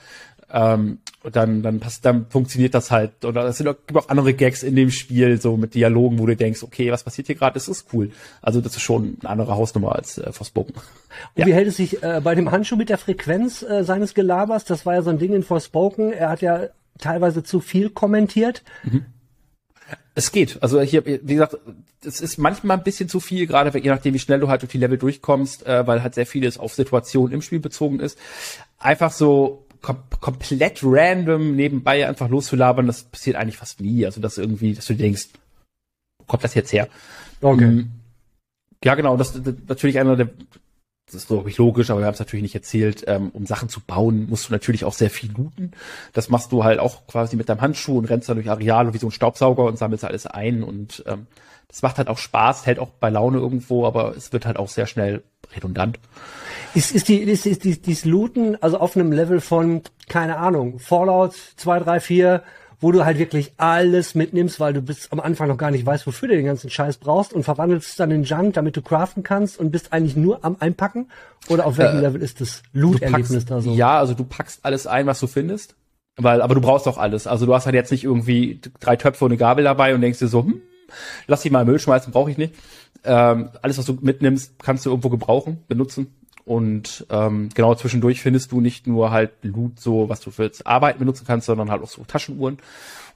[0.50, 3.26] Ähm, und dann, dann passt, dann funktioniert das halt.
[3.26, 6.26] Oder es sind auch, gibt auch andere Gags in dem Spiel, so mit Dialogen, wo
[6.26, 7.56] du denkst, okay, was passiert hier gerade?
[7.56, 8.12] Das ist cool.
[8.42, 10.76] Also das ist schon eine andere Hausnummer als äh, Forspoken.
[11.36, 11.46] Und Ja.
[11.46, 14.64] wie hält es sich äh, bei dem Handschuh mit der Frequenz äh, seines Gelabers?
[14.64, 16.14] Das war ja so ein Ding in Forspoken.
[16.14, 18.64] Er hat ja teilweise zu viel kommentiert.
[20.16, 20.62] Es geht.
[20.62, 21.58] Also hier, wie gesagt,
[22.04, 24.72] es ist manchmal ein bisschen zu viel, gerade je nachdem, wie schnell du halt durch
[24.72, 28.18] die Level durchkommst, äh, weil halt sehr vieles auf Situationen im Spiel bezogen ist.
[28.80, 34.06] Einfach so kom komplett random nebenbei einfach loszulabern, das passiert eigentlich fast nie.
[34.06, 35.28] Also dass irgendwie, dass du denkst,
[36.18, 36.88] wo kommt das jetzt her?
[37.42, 37.66] Okay.
[37.66, 37.92] Mhm.
[38.84, 40.30] Ja, genau, das, das natürlich einer der
[41.08, 43.70] das ist glaube ich logisch, aber wir haben es natürlich nicht erzählt, ähm, um Sachen
[43.70, 45.72] zu bauen, musst du natürlich auch sehr viel looten.
[46.14, 48.98] Das machst du halt auch quasi mit deinem Handschuh und rennst dann durch Areale wie
[48.98, 51.28] so ein Staubsauger und sammelst alles ein und ähm,
[51.70, 54.70] das macht halt auch Spaß, hält auch bei Laune irgendwo, aber es wird halt auch
[54.70, 55.24] sehr schnell
[55.56, 56.00] redundant.
[56.74, 60.80] Ist, ist, die, ist, ist die, dieses Looten also auf einem Level von, keine Ahnung,
[60.80, 62.44] Fallout 2, 3, 4,
[62.80, 66.06] wo du halt wirklich alles mitnimmst, weil du bis am Anfang noch gar nicht weißt,
[66.06, 69.24] wofür du den ganzen Scheiß brauchst und verwandelst es dann in Junk, damit du craften
[69.24, 71.10] kannst und bist eigentlich nur am Einpacken?
[71.50, 73.74] Oder auf welchem Äh, Level ist das Loot-Erlebnis da so?
[73.74, 75.76] Ja, also du packst alles ein, was du findest.
[76.18, 77.28] Weil, aber du brauchst auch alles.
[77.28, 80.20] Also du hast halt jetzt nicht irgendwie drei Töpfe und eine Gabel dabei und denkst
[80.20, 80.62] dir so, hm,
[81.28, 82.56] lass die mal Müll schmeißen, brauche ich nicht.
[83.04, 86.08] Ähm, alles, was du mitnimmst, kannst du irgendwo gebrauchen, benutzen.
[86.48, 91.00] Und ähm, genau zwischendurch findest du nicht nur halt Loot, so was du fürs Arbeiten
[91.00, 92.58] benutzen kannst, sondern halt auch so Taschenuhren.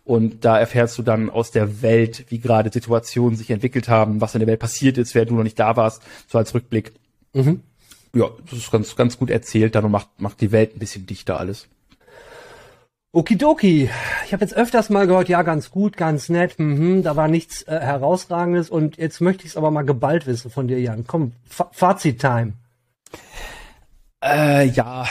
[0.03, 4.35] Und da erfährst du dann aus der Welt, wie gerade Situationen sich entwickelt haben, was
[4.35, 6.91] in der Welt passiert ist, während du noch nicht da warst, so als Rückblick.
[7.31, 7.61] Mhm.
[8.13, 11.05] Ja, das ist ganz, ganz gut erzählt dann und macht, macht die Welt ein bisschen
[11.05, 11.69] dichter alles.
[13.13, 13.89] Okidoki.
[14.25, 17.63] Ich habe jetzt öfters mal gehört, ja, ganz gut, ganz nett, mhm, da war nichts
[17.63, 21.05] äh, herausragendes und jetzt möchte ich es aber mal geballt wissen von dir, Jan.
[21.07, 22.53] Komm, Fa Fazit-Time.
[24.23, 25.07] Äh, ja.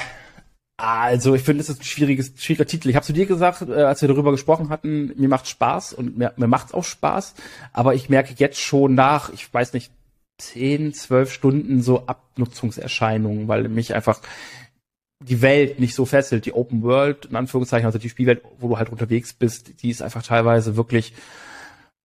[0.77, 2.89] Also ich finde, es ist ein schwieriges, schwieriger Titel.
[2.89, 6.17] Ich habe zu dir gesagt, äh, als wir darüber gesprochen hatten, mir macht Spaß und
[6.17, 7.35] mir, mir macht's auch Spaß.
[7.73, 9.93] Aber ich merke jetzt schon nach, ich weiß nicht,
[10.39, 14.21] 10, 12 Stunden so Abnutzungserscheinungen, weil mich einfach
[15.23, 16.47] die Welt nicht so fesselt.
[16.47, 20.01] Die Open World, in Anführungszeichen, also die Spielwelt, wo du halt unterwegs bist, die ist
[20.01, 21.13] einfach teilweise wirklich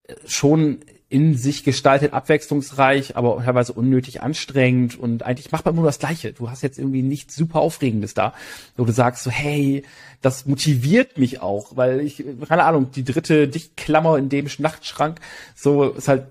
[0.07, 5.85] äh, schon in sich gestaltet, abwechslungsreich, aber teilweise unnötig anstrengend und eigentlich macht man nur
[5.85, 6.33] das Gleiche.
[6.33, 8.33] Du hast jetzt irgendwie nichts super Aufregendes da,
[8.75, 9.83] wo du sagst so, hey,
[10.21, 15.19] das motiviert mich auch, weil ich, keine Ahnung, die dritte Dichtklammer in dem Nachtschrank,
[15.55, 16.25] so ist halt,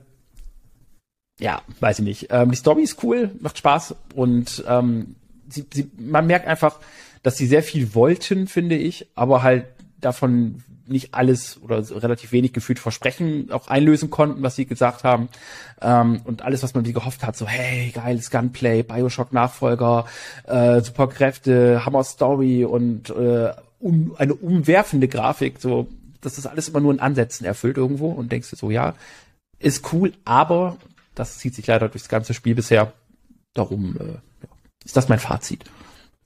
[1.38, 2.26] ja, weiß ich nicht.
[2.30, 5.14] Ähm, die Story ist cool, macht Spaß und ähm,
[5.48, 6.80] sie, sie, man merkt einfach,
[7.22, 9.66] dass sie sehr viel wollten, finde ich, aber halt
[10.04, 15.28] davon nicht alles oder relativ wenig gefühlt Versprechen auch einlösen konnten, was sie gesagt haben.
[15.80, 20.06] Ähm, und alles, was man wie gehofft hat, so hey, geiles Gunplay, Bioshock-Nachfolger,
[20.46, 25.88] äh, Superkräfte, Hammer-Story und äh, um, eine umwerfende Grafik, so,
[26.20, 28.94] das ist alles immer nur in Ansätzen erfüllt irgendwo und denkst du so, ja,
[29.58, 30.76] ist cool, aber
[31.14, 32.92] das zieht sich leider durchs ganze Spiel bisher.
[33.54, 34.46] Darum äh,
[34.84, 35.64] ist das mein Fazit.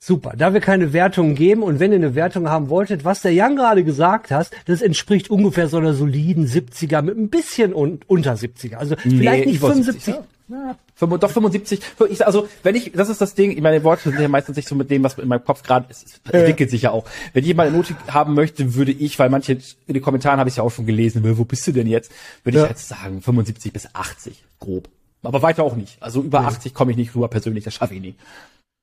[0.01, 0.33] Super.
[0.37, 3.57] Da wir keine Wertung geben und wenn ihr eine Wertung haben wolltet, was der Jan
[3.57, 8.33] gerade gesagt hast, das entspricht ungefähr so einer soliden 70er mit ein bisschen un unter
[8.33, 8.75] 70er.
[8.75, 10.03] Also vielleicht nicht über 75.
[10.15, 10.15] 70,
[10.49, 10.75] ja.
[10.95, 11.81] Fünf- Doch 75.
[12.09, 13.61] Ich, also wenn ich, das ist das Ding.
[13.61, 16.05] Meine Worte sind ja meistens nicht so mit dem, was in meinem Kopf gerade ist.
[16.23, 17.03] Es entwickelt sich ja auch.
[17.33, 19.53] Wenn ich mal eine Note haben möchte, würde ich, weil manche
[19.85, 22.09] in den Kommentaren habe ich ja auch schon gelesen, wo bist du denn jetzt?
[22.45, 22.63] Würde Ja.
[22.63, 24.87] ich jetzt sagen 75 bis 80 grob.
[25.23, 25.97] Aber weiter auch nicht.
[26.01, 27.65] Also über 80 komme ich nicht rüber persönlich.
[27.65, 28.17] Das schaffe ich nicht.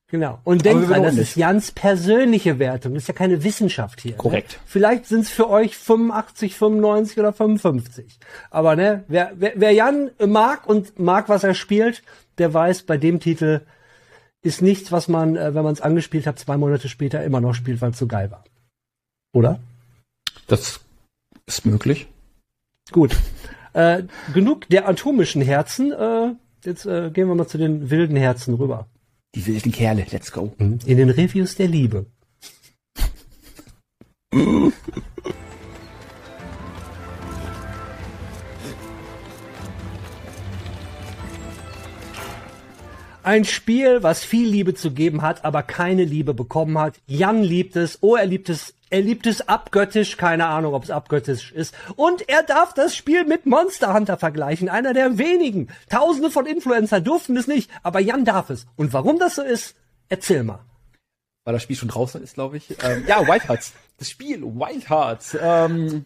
[0.08, 0.38] Genau.
[0.44, 2.94] Und denkt dran, das ist Jans persönliche Wertung.
[2.94, 4.16] Das ist ja keine Wissenschaft hier.
[4.16, 4.52] Korrekt.
[4.52, 4.58] Ne?
[4.66, 8.18] Vielleicht sind es für euch 85, 95 oder 55.
[8.50, 12.02] Aber ne, wer, wer, wer Jan mag und mag, was er spielt,
[12.38, 13.62] der weiß, bei dem Titel
[14.42, 17.54] ist nichts, was man, äh, wenn man es angespielt hat, zwei Monate später immer noch
[17.54, 18.44] spielt, weil es so geil war.
[19.32, 19.58] Oder?
[20.46, 20.80] Das
[21.46, 22.06] ist möglich.
[22.92, 23.16] Gut.
[23.72, 25.90] Äh, genug der atomischen Herzen.
[25.90, 28.86] Äh, jetzt äh, gehen wir mal zu den wilden Herzen rüber.
[29.36, 30.06] Die wilden Kerle.
[30.10, 30.54] Let's go.
[30.58, 32.06] In den Reviews der Liebe.
[43.22, 46.94] Ein Spiel, was viel Liebe zu geben hat, aber keine Liebe bekommen hat.
[47.06, 47.98] Jan liebt es.
[48.00, 48.75] Oh, er liebt es.
[48.88, 50.16] Er liebt es abgöttisch.
[50.16, 51.74] Keine Ahnung, ob es abgöttisch ist.
[51.96, 54.68] Und er darf das Spiel mit Monster Hunter vergleichen.
[54.68, 55.68] Einer der wenigen.
[55.90, 58.66] Tausende von Influencern durften es nicht, aber Jan darf es.
[58.76, 59.74] Und warum das so ist,
[60.08, 60.60] erzähl mal.
[61.44, 62.70] weil das Spiel schon draußen ist, glaube ich.
[62.82, 63.72] Ähm, ja, Wild Hearts.
[63.98, 66.04] Das Spiel Wild Hearts ähm,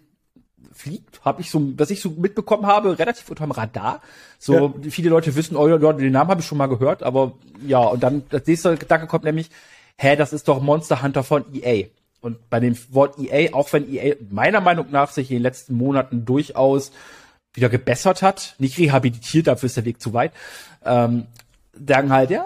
[0.73, 4.01] fliegt, habe ich so, was ich so mitbekommen habe, relativ unterm Radar.
[4.39, 7.33] So viele Leute wissen, oh, ja, den Namen habe ich schon mal gehört, aber
[7.67, 9.51] ja, und dann das nächste Gedanke kommt nämlich,
[9.97, 11.87] hä, das ist doch Monster Hunter von EA.
[12.21, 15.75] Und bei dem Wort EA, auch wenn EA meiner Meinung nach sich in den letzten
[15.75, 16.93] Monaten durchaus
[17.55, 20.33] wieder gebessert hat, nicht rehabilitiert, dafür ist der Weg zu weit,
[20.85, 21.27] ähm,
[21.75, 22.45] sagen halt, ja,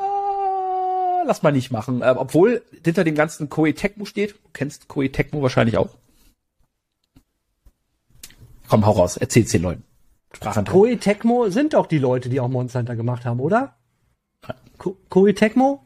[1.27, 2.03] lass mal nicht machen.
[2.03, 4.33] Äh, obwohl hinter dem ganzen Koei Tecmo steht.
[4.33, 5.97] Du kennst Koei Tecmo wahrscheinlich auch.
[8.69, 9.85] Komm, hau raus, erzähl's den Leuten.
[10.33, 10.73] Sprachanteil.
[10.73, 13.77] Koei Tecmo sind doch die Leute, die auch Monster Hunter gemacht haben, oder?
[14.79, 15.85] Ko Koei Tecmo?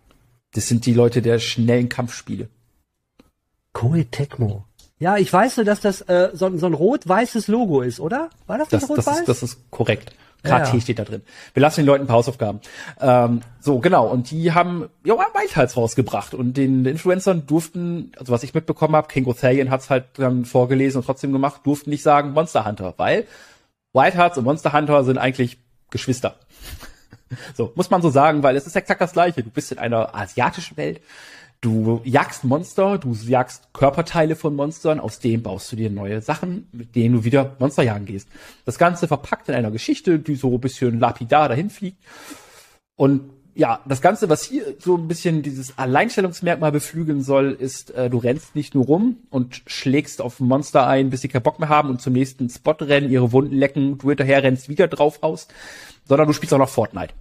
[0.53, 2.49] Das sind die Leute der schnellen Kampfspiele.
[3.79, 4.65] Koei Tecmo.
[4.99, 8.31] Ja, ich weiß nur, dass das äh, so, so ein rot-weißes Logo ist, oder?
[8.49, 9.21] War das Das, nicht rot-weiß?
[9.21, 10.11] ist, das ist korrekt.
[10.43, 10.81] KT Ja, ja.
[10.81, 11.23] steht da drin.
[11.55, 12.61] Wir lassen den Leuten ein paar Hausaufgaben.
[13.01, 14.09] Ähm, so, genau.
[14.09, 16.35] Und die haben ja Wildheits rausgebracht.
[16.35, 20.99] Und den Influencern durften, also was ich mitbekommen habe, King Gothalion hat's halt dann vorgelesen
[20.99, 23.27] und trotzdem gemacht, durften nicht sagen Monster Hunter, weil
[23.93, 25.59] Wildhearts und Monster Hunter sind eigentlich
[25.91, 26.35] Geschwister.
[27.55, 29.43] So, muss man so sagen, weil es ist exakt das gleiche.
[29.43, 31.03] Du bist in einer asiatischen Welt,
[31.61, 36.69] du jagst Monster, du jagst Körperteile von Monstern, aus denen baust du dir neue Sachen,
[36.73, 38.29] mit denen du wieder Monster jagen gehst.
[38.65, 41.99] Das Ganze verpackt in einer Geschichte, die so ein bisschen lapidar dahin fliegt.
[42.97, 48.09] Und ja, das Ganze, was hier so ein bisschen dieses Alleinstellungsmerkmal beflügeln soll, ist, äh,
[48.09, 51.69] du rennst nicht nur rum und schlägst auf Monster ein, bis sie keinen Bock mehr
[51.69, 55.53] haben und zum nächsten Spot rennen, ihre Wunden lecken, du hinterher rennst, wieder drauf haust,
[56.05, 57.15] sondern du spielst auch noch Fortnite.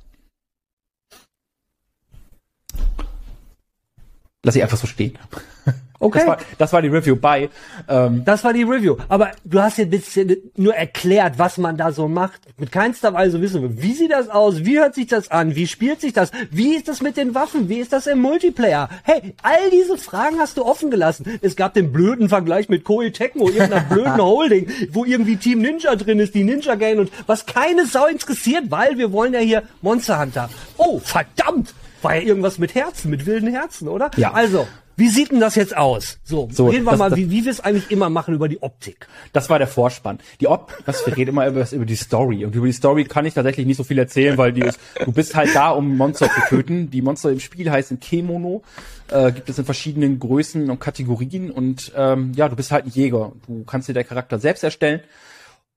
[4.48, 5.18] Lass ich einfach so stehen.
[6.00, 6.20] Okay.
[6.20, 7.50] Das war, das war die Review bei.
[7.90, 8.98] Ähm, Das war die Review.
[9.10, 12.40] Aber du hast jetzt ein bisschen nur erklärt, was man da so macht.
[12.60, 14.64] Mit keinster Weise wissen wir, wie sieht das aus?
[14.64, 15.56] Wie hört sich das an?
[15.56, 16.30] Wie spielt sich das?
[16.52, 17.68] Wie ist das mit den Waffen?
[17.68, 18.90] Wie ist das im Multiplayer?
[19.04, 21.40] Hey, all diese Fragen hast du offen gelassen.
[21.42, 25.96] Es gab den blöden Vergleich mit Koei Tecmo, irgendeiner blöden Holding, wo irgendwie Team Ninja
[25.96, 29.64] drin ist, die Ninja Gang und was keine Sau interessiert, weil wir wollen ja hier
[29.82, 30.48] Monster Hunter.
[30.78, 31.74] Oh, verdammt!
[32.02, 34.12] War ja irgendwas mit Herzen, mit wilden Herzen, oder?
[34.18, 34.34] Ja.
[34.34, 34.68] Also,
[35.00, 36.18] wie sieht denn das jetzt aus?
[36.24, 38.48] So, So, reden wir das- mal, das- wie, wie wir es eigentlich immer machen über
[38.48, 39.08] die Optik.
[39.34, 40.20] Das war der Vorspann.
[40.42, 43.26] Die Op was wir reden immer über, über die Story und über die Story kann
[43.26, 46.30] ich tatsächlich nicht so viel erzählen, weil die ist, du bist halt da, um Monster
[46.34, 46.90] zu töten.
[46.90, 48.64] Die Monster im Spiel heißen Kemono,
[49.12, 52.92] äh, gibt es in verschiedenen Größen und Kategorien und ähm, ja, du bist halt ein
[52.92, 53.34] Jäger.
[53.48, 55.02] Du kannst dir deinen Charakter selbst erstellen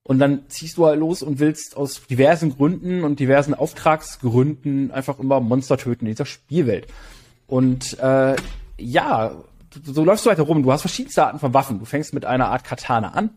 [0.05, 5.19] und dann ziehst du halt los und willst aus diversen Gründen und diversen Auftragsgründen einfach
[5.19, 6.87] immer Monster töten in dieser Spielwelt.
[7.47, 8.37] Und äh,
[8.79, 9.33] ja,
[9.85, 10.63] so, läufst du halt herum.
[10.63, 11.79] Du hast verschiedenste Arten von Waffen.
[11.79, 13.31] Du fängst mit einer Art Katana an.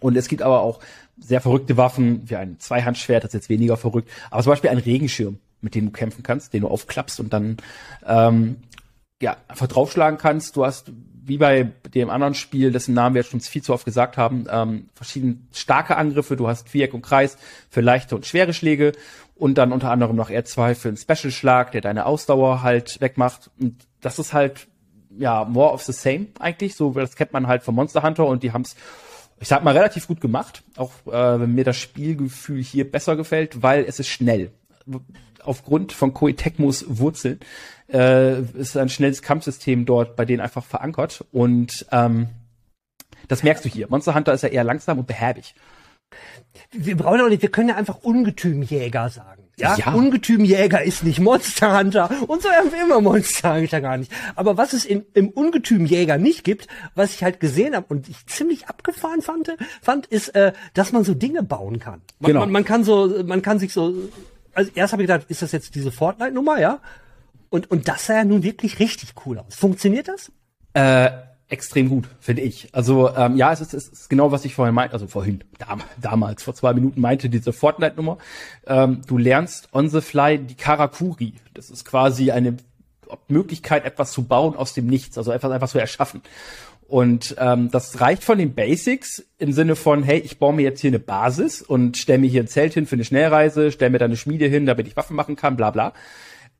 [0.00, 0.80] Und es gibt aber auch
[1.18, 4.78] sehr verrückte Waffen, wie ein Zweihandschwert, das ist jetzt weniger verrückt, aber zum Beispiel ein
[4.78, 7.56] Regenschirm, mit dem du kämpfen kannst, den du aufklappst und dann
[8.06, 8.56] ähm,
[9.22, 10.56] ja, einfach draufschlagen kannst.
[10.56, 10.92] Du hast,
[11.26, 14.46] wie bei dem anderen Spiel, dessen Namen wir jetzt schon viel zu oft gesagt haben,
[14.50, 16.36] ähm, verschiedene starke Angriffe.
[16.36, 17.36] Du hast Viereck und Kreis
[17.68, 18.92] für leichte und schwere Schläge
[19.34, 23.50] und dann unter anderem noch R2 für einen Special-Schlag, der deine Ausdauer halt wegmacht.
[23.60, 24.68] Und das ist halt,
[25.18, 26.76] ja, more of the same eigentlich.
[26.76, 28.76] So, das kennt man halt vom Monster Hunter und die haben's
[29.38, 33.62] ich sag mal, relativ gut gemacht, auch äh, wenn mir das Spielgefühl hier besser gefällt,
[33.62, 34.50] weil es ist schnell.
[35.42, 37.40] Aufgrund von Koei Tecmos Wurzeln
[37.92, 42.28] äh, ist ein schnelles Kampfsystem dort bei denen einfach verankert und ähm,
[43.28, 43.86] das merkst du hier.
[43.88, 45.54] Monster Hunter ist ja eher langsam und behäbig.
[46.72, 49.42] Wir brauchen auch nicht, wir können ja einfach Ungetümjäger sagen.
[49.58, 49.76] Ja?
[49.76, 49.92] Ja.
[49.92, 52.10] Ungetümjäger ist nicht Monster Hunter.
[52.28, 54.12] Und so haben wir immer Monster Hunter gar nicht.
[54.34, 58.26] Aber was es im, im Ungetümjäger nicht gibt, was ich halt gesehen habe und ich
[58.26, 62.02] ziemlich abgefahren fand, fand ist, äh, dass man so Dinge bauen kann.
[62.20, 62.40] Man, Genau.
[62.40, 63.94] man, man kann so, man kann sich so,
[64.54, 66.80] also erst habe ich gedacht, ist das jetzt diese Fortnite-Nummer, ja?
[67.50, 69.54] Und, und das sah ja nun wirklich richtig cool aus.
[69.54, 70.32] Funktioniert das?
[70.74, 71.10] Äh,
[71.48, 72.68] extrem gut, finde ich.
[72.72, 75.82] Also ähm, ja, es ist, es ist genau, was ich vorhin meinte, also vorhin, dam
[76.00, 78.18] damals, vor zwei Minuten meinte, diese Fortnite-Nummer.
[78.66, 81.34] Ähm, du lernst on the fly die Karakuri.
[81.54, 82.56] Das ist quasi eine
[83.28, 86.22] Möglichkeit, etwas zu bauen aus dem Nichts, also etwas einfach zu erschaffen.
[86.88, 90.80] Und ähm, das reicht von den Basics im Sinne von, hey, ich baue mir jetzt
[90.80, 93.98] hier eine Basis und stelle mir hier ein Zelt hin für eine Schnellreise, stelle mir
[93.98, 95.92] da eine Schmiede hin, damit ich Waffen machen kann, bla bla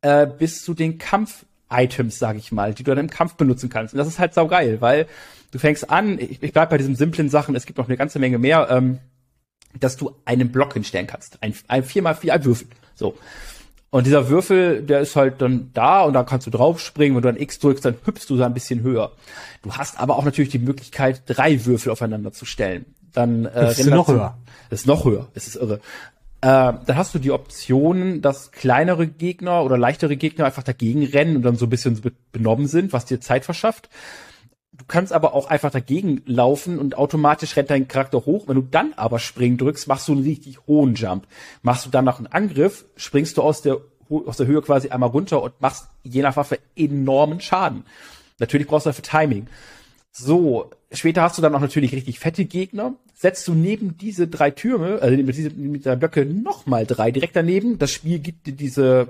[0.06, 3.92] äh, bis zu den Kampf-Items, sag ich mal, die du dann im Kampf benutzen kannst.
[3.92, 5.06] Und das ist halt saugeil, weil
[5.50, 8.20] du fängst an, ich, ich bleib bei diesen simplen Sachen, es gibt noch eine ganze
[8.20, 9.00] Menge mehr, ähm,
[9.80, 11.42] dass du einen Block hinstellen kannst.
[11.42, 12.68] Ein, ein 4x4, ein Würfel.
[12.94, 13.16] So.
[13.90, 17.16] Und dieser Würfel, der ist halt dann da und da kannst du draufspringen.
[17.16, 19.10] Wenn du dann X drückst, dann hüpfst du da ein bisschen höher.
[19.62, 22.86] Du hast aber auch natürlich die Möglichkeit, drei Würfel aufeinander zu stellen.
[23.12, 24.38] Dann äh, du renderst noch höher.
[24.70, 25.28] Das ist noch höher.
[25.34, 25.80] Es ist irre.
[26.46, 31.34] Äh, dann hast du die Option, dass kleinere Gegner oder leichtere Gegner einfach dagegen rennen
[31.34, 33.88] und dann so ein bisschen be- benommen sind, was dir Zeit verschafft.
[34.72, 38.46] Du kannst aber auch einfach dagegen laufen und automatisch rennt dein Charakter hoch.
[38.46, 41.26] Wenn du dann aber springen drückst, machst du einen richtig hohen Jump.
[41.62, 43.78] Machst du dann noch einen Angriff, springst du aus der,
[44.08, 47.84] aus der Höhe quasi einmal runter und machst je nach Waffe enormen Schaden.
[48.38, 49.48] Natürlich brauchst du dafür Timing.
[50.18, 52.94] So, später hast du dann auch natürlich richtig fette Gegner.
[53.12, 57.36] Setzt du neben diese drei Türme, also neben diese neben diese Blöcke nochmal drei direkt
[57.36, 57.78] daneben.
[57.78, 59.08] Das Spiel gibt dir diese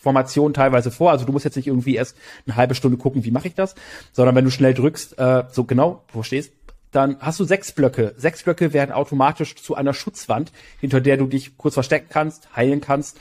[0.00, 1.12] Formation teilweise vor.
[1.12, 3.76] Also du musst jetzt nicht irgendwie erst eine halbe Stunde gucken, wie mache ich das,
[4.12, 6.52] sondern wenn du schnell drückst, äh, so genau, wo stehst,
[6.90, 8.14] dann hast du sechs Blöcke.
[8.16, 12.80] Sechs Blöcke werden automatisch zu einer Schutzwand, hinter der du dich kurz verstecken kannst, heilen
[12.80, 13.20] kannst.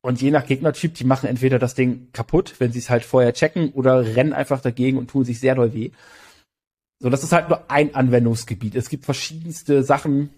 [0.00, 3.34] Und je nach Gegnertyp, die machen entweder das Ding kaputt, wenn sie es halt vorher
[3.34, 5.92] checken, oder rennen einfach dagegen und tun sich sehr doll weh.
[6.98, 8.74] So, das ist halt nur ein Anwendungsgebiet.
[8.74, 10.30] Es gibt verschiedenste Sachen,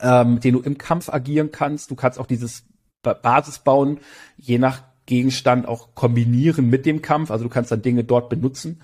[0.00, 1.90] ähm, mit denen du im Kampf agieren kannst.
[1.90, 2.64] Du kannst auch dieses
[3.02, 3.98] ba Basis bauen,
[4.36, 7.30] je nach Gegenstand auch kombinieren mit dem Kampf.
[7.30, 8.80] Also du kannst dann Dinge dort benutzen.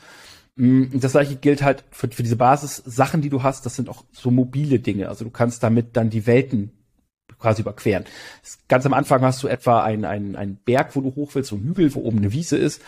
[0.54, 3.66] Mm, das gleiche gilt halt für, für diese Basis-Sachen, die du hast.
[3.66, 5.08] Das sind auch so mobile Dinge.
[5.08, 6.70] Also du kannst damit dann die Welten
[7.38, 8.04] quasi überqueren.
[8.68, 11.56] Ganz am Anfang hast du etwa einen, einen, einen Berg, wo du hoch willst, so
[11.56, 12.80] ein Hügel, wo oben eine Wiese ist.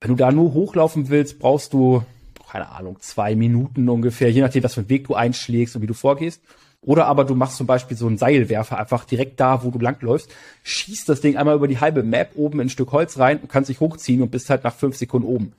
[0.00, 2.02] Wenn du da nur hochlaufen willst, brauchst du,
[2.50, 5.86] keine Ahnung, zwei Minuten ungefähr, je nachdem, was für einen Weg du einschlägst und wie
[5.86, 6.42] du vorgehst.
[6.82, 10.30] Oder aber du machst zum Beispiel so einen Seilwerfer einfach direkt da, wo du langläufst,
[10.64, 13.48] schießt das Ding einmal über die halbe Map oben in ein Stück Holz rein und
[13.48, 15.52] kannst dich hochziehen und bist halt nach fünf Sekunden oben.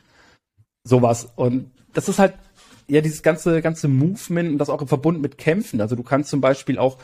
[0.84, 1.30] Sowas.
[1.36, 2.34] Und das ist halt
[2.88, 5.80] ja dieses ganze ganze Movement und das auch im Verbund mit Kämpfen.
[5.80, 6.98] Also du kannst zum Beispiel auch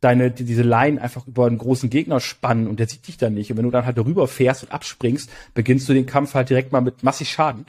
[0.00, 3.34] deine die, diese Line einfach über einen großen Gegner spannen und der sieht dich dann
[3.34, 3.50] nicht.
[3.50, 6.72] Und wenn du dann halt darüber fährst und abspringst, beginnst du den Kampf halt direkt
[6.72, 7.66] mal mit massig Schaden.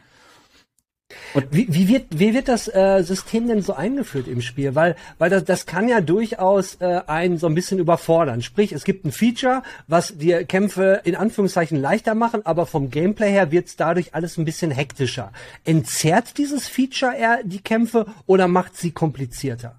[1.34, 4.76] Und wie, wie wird wie wird das äh, System denn so eingeführt im Spiel?
[4.76, 8.42] Weil weil das das kann ja durchaus äh, einen so ein bisschen überfordern.
[8.42, 13.32] Sprich, es gibt ein Feature, was dir Kämpfe in Anführungszeichen leichter machen, aber vom Gameplay
[13.32, 15.32] her wird's dadurch alles ein bisschen hektischer.
[15.64, 19.76] Entzerrt dieses Feature eher die Kämpfe oder macht sie komplizierter?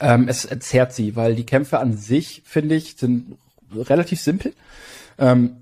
[0.00, 3.38] Ähm, es entzerrt sie, weil die Kämpfe an sich finde ich sind
[3.74, 4.52] relativ simpel.
[5.18, 5.56] Ähm,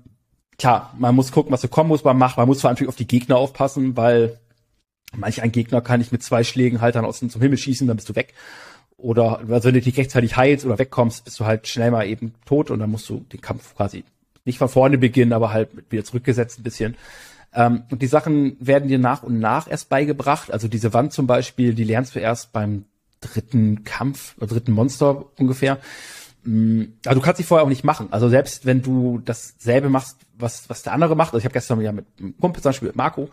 [0.57, 2.37] klar, man muss gucken, was für Kombos man macht.
[2.37, 4.39] Man muss zwar natürlich auf die Gegner aufpassen, weil
[5.15, 7.87] Manch ein Gegner kann ich mit zwei Schlägen halt dann aus dem zum Himmel schießen,
[7.87, 8.33] dann bist du weg.
[8.97, 12.33] Oder also wenn du dich rechtzeitig heilst oder wegkommst, bist du halt schnell mal eben
[12.45, 14.03] tot und dann musst du den Kampf quasi
[14.45, 16.95] nicht von vorne beginnen, aber halt wieder zurückgesetzt ein bisschen.
[17.53, 20.51] Ähm, und die Sachen werden dir nach und nach erst beigebracht.
[20.51, 22.85] Also diese Wand zum Beispiel, die lernst du erst beim
[23.21, 25.79] dritten Kampf, dritten Monster ungefähr.
[26.43, 28.07] Mm, also du kannst sie vorher auch nicht machen.
[28.11, 31.29] Also selbst wenn du dasselbe machst, was, was der andere macht.
[31.29, 33.29] Also ich habe gestern ja mit einem Kumpel zum Beispiel mit Marco,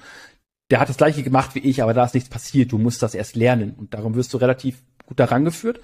[0.70, 2.72] der hat das gleiche gemacht wie ich, aber da ist nichts passiert.
[2.72, 5.80] Du musst das erst lernen und darum wirst du relativ gut daran geführt.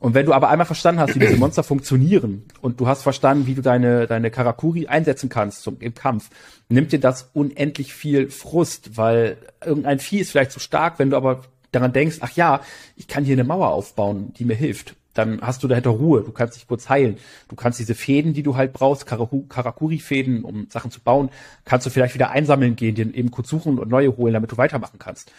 [0.00, 3.46] Und wenn du aber einmal verstanden hast, wie diese Monster funktionieren und du hast verstanden,
[3.46, 6.30] wie du deine, deine Karakuri einsetzen kannst zum, im Kampf,
[6.68, 11.16] nimmt dir das unendlich viel Frust, weil irgendein Vieh ist vielleicht zu stark, wenn du
[11.16, 12.60] aber daran denkst, ach ja,
[12.96, 16.32] ich kann hier eine Mauer aufbauen, die mir hilft dann hast du dahinter Ruhe, du
[16.32, 17.18] kannst dich kurz heilen.
[17.48, 21.30] Du kannst diese Fäden, die du halt brauchst, Karakuri-Fäden, um Sachen zu bauen,
[21.64, 24.56] kannst du vielleicht wieder einsammeln gehen, den eben kurz suchen und neue holen, damit du
[24.56, 25.32] weitermachen kannst.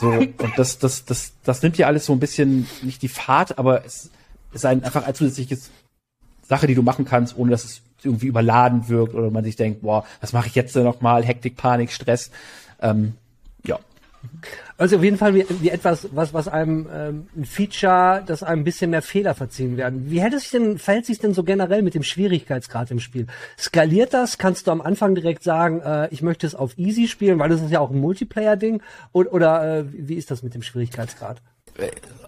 [0.00, 3.58] So, und das, das, das, das nimmt dir alles so ein bisschen, nicht die Fahrt,
[3.58, 4.10] aber es
[4.52, 5.70] ist ein, einfach ein zusätzliches
[6.42, 9.82] Sache, die du machen kannst, ohne dass es irgendwie überladen wirkt oder man sich denkt,
[9.82, 11.24] boah, was mache ich jetzt denn nochmal?
[11.24, 12.30] Hektik, Panik, Stress.
[12.80, 13.14] Ähm.
[14.76, 18.62] Also auf jeden Fall wie, wie etwas, was, was einem ähm, ein Feature, das einem
[18.62, 20.10] ein bisschen mehr Fehler verziehen werden.
[20.10, 23.26] Wie hätte sich denn, verhält sich denn so generell mit dem Schwierigkeitsgrad im Spiel?
[23.58, 24.38] Skaliert das?
[24.38, 27.60] Kannst du am Anfang direkt sagen, äh, ich möchte es auf Easy spielen, weil das
[27.60, 28.82] ist ja auch ein Multiplayer-Ding?
[29.12, 31.40] Oder, oder äh, wie ist das mit dem Schwierigkeitsgrad?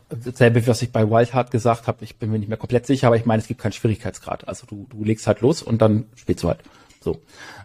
[0.08, 3.16] Dasselbe, was ich bei Wildheart gesagt habe, ich bin mir nicht mehr komplett sicher, aber
[3.16, 4.46] ich meine, es gibt keinen Schwierigkeitsgrad.
[4.46, 6.60] Also du, du legst halt los und dann spielst du halt.
[7.00, 7.18] So.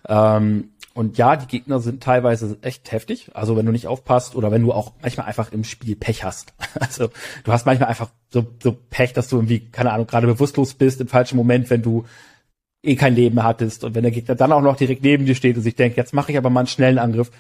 [0.08, 3.30] Ähm, und ja, die Gegner sind teilweise echt heftig.
[3.34, 6.54] Also wenn du nicht aufpasst oder wenn du auch manchmal einfach im Spiel Pech hast.
[6.80, 7.10] Also
[7.44, 11.00] du hast manchmal einfach so, so Pech, dass du irgendwie, keine Ahnung, gerade bewusstlos bist
[11.02, 12.06] im falschen Moment, wenn du
[12.84, 13.84] eh kein Leben hattest.
[13.84, 16.14] Und wenn der Gegner dann auch noch direkt neben dir steht und sich denkt, jetzt
[16.14, 17.32] mache ich aber mal einen schnellen Angriff,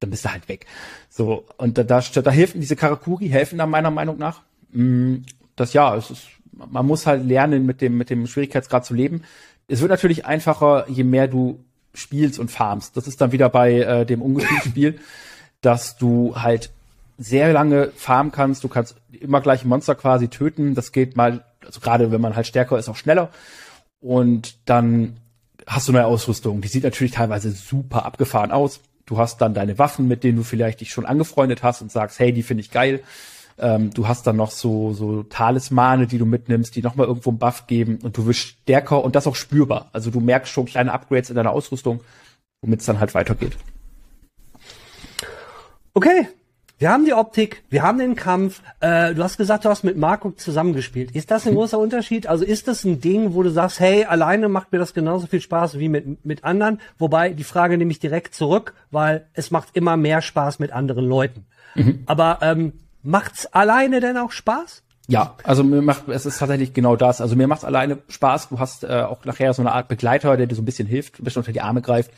[0.00, 0.66] dann bist du halt weg.
[1.08, 4.42] So, und da, da, da helfen diese Karakuri, helfen da meiner Meinung nach.
[4.72, 5.18] Mm,
[5.56, 9.22] das ja, es ist, man muss halt lernen, mit dem, mit dem Schwierigkeitsgrad zu leben.
[9.68, 11.64] Es wird natürlich einfacher, je mehr du
[11.94, 12.96] spielst und farmst.
[12.96, 14.98] Das ist dann wieder bei äh, dem Ungestüm-Spiel,
[15.60, 16.70] dass du halt
[17.16, 18.64] sehr lange farmen kannst.
[18.64, 20.74] Du kannst immer gleich Monster quasi töten.
[20.74, 23.30] Das geht mal, also gerade wenn man halt stärker ist, auch schneller.
[24.00, 25.16] Und dann
[25.66, 26.60] hast du neue Ausrüstung.
[26.60, 28.80] Die sieht natürlich teilweise super abgefahren aus.
[29.06, 32.18] Du hast dann deine Waffen, mit denen du vielleicht dich schon angefreundet hast und sagst,
[32.18, 33.02] hey, die finde ich geil.
[33.58, 37.38] Ähm, du hast dann noch so, so Talismane, die du mitnimmst, die nochmal irgendwo einen
[37.38, 39.88] Buff geben und du wirst stärker und das auch spürbar.
[39.92, 42.00] Also du merkst schon kleine Upgrades in deiner Ausrüstung,
[42.62, 43.56] womit es dann halt weitergeht.
[45.94, 46.26] Okay,
[46.78, 48.60] wir haben die Optik, wir haben den Kampf.
[48.80, 51.12] Äh, du hast gesagt, du hast mit Marco zusammengespielt.
[51.12, 51.58] Ist das ein mhm.
[51.58, 52.26] großer Unterschied?
[52.26, 55.40] Also ist das ein Ding, wo du sagst, hey, alleine macht mir das genauso viel
[55.40, 56.80] Spaß wie mit, mit anderen?
[56.98, 61.06] Wobei die Frage nehme ich direkt zurück, weil es macht immer mehr Spaß mit anderen
[61.06, 61.46] Leuten.
[61.76, 62.02] Mhm.
[62.06, 62.72] Aber ähm,
[63.04, 64.82] Macht's alleine denn auch Spaß?
[65.06, 67.20] Ja, also mir macht es ist tatsächlich genau das.
[67.20, 68.48] Also mir macht's alleine Spaß.
[68.48, 71.20] Du hast äh, auch nachher so eine Art Begleiter, der dir so ein bisschen hilft,
[71.20, 72.10] ein bisschen unter die Arme greift.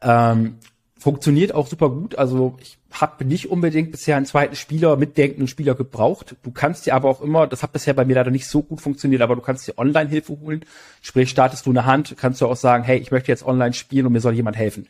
[0.00, 0.56] Ähm,
[0.98, 2.16] funktioniert auch super gut.
[2.16, 6.36] Also ich habe nicht unbedingt bisher einen zweiten Spieler, mitdenkenden Spieler gebraucht.
[6.42, 8.80] Du kannst dir aber auch immer, das hat bisher bei mir leider nicht so gut
[8.80, 10.64] funktioniert, aber du kannst dir Online-Hilfe holen.
[11.02, 14.06] Sprich, startest du eine Hand, kannst du auch sagen, hey, ich möchte jetzt online spielen
[14.06, 14.86] und mir soll jemand helfen.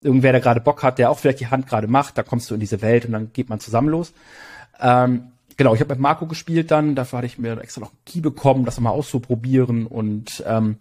[0.00, 2.54] Irgendwer, der gerade Bock hat, der auch vielleicht die Hand gerade macht, da kommst du
[2.54, 4.14] in diese Welt und dann geht man zusammen los.
[4.80, 8.04] Ähm, genau, ich habe mit Marco gespielt dann, dafür hatte ich mir extra noch einen
[8.06, 10.76] Key bekommen, das mal auszuprobieren und ähm,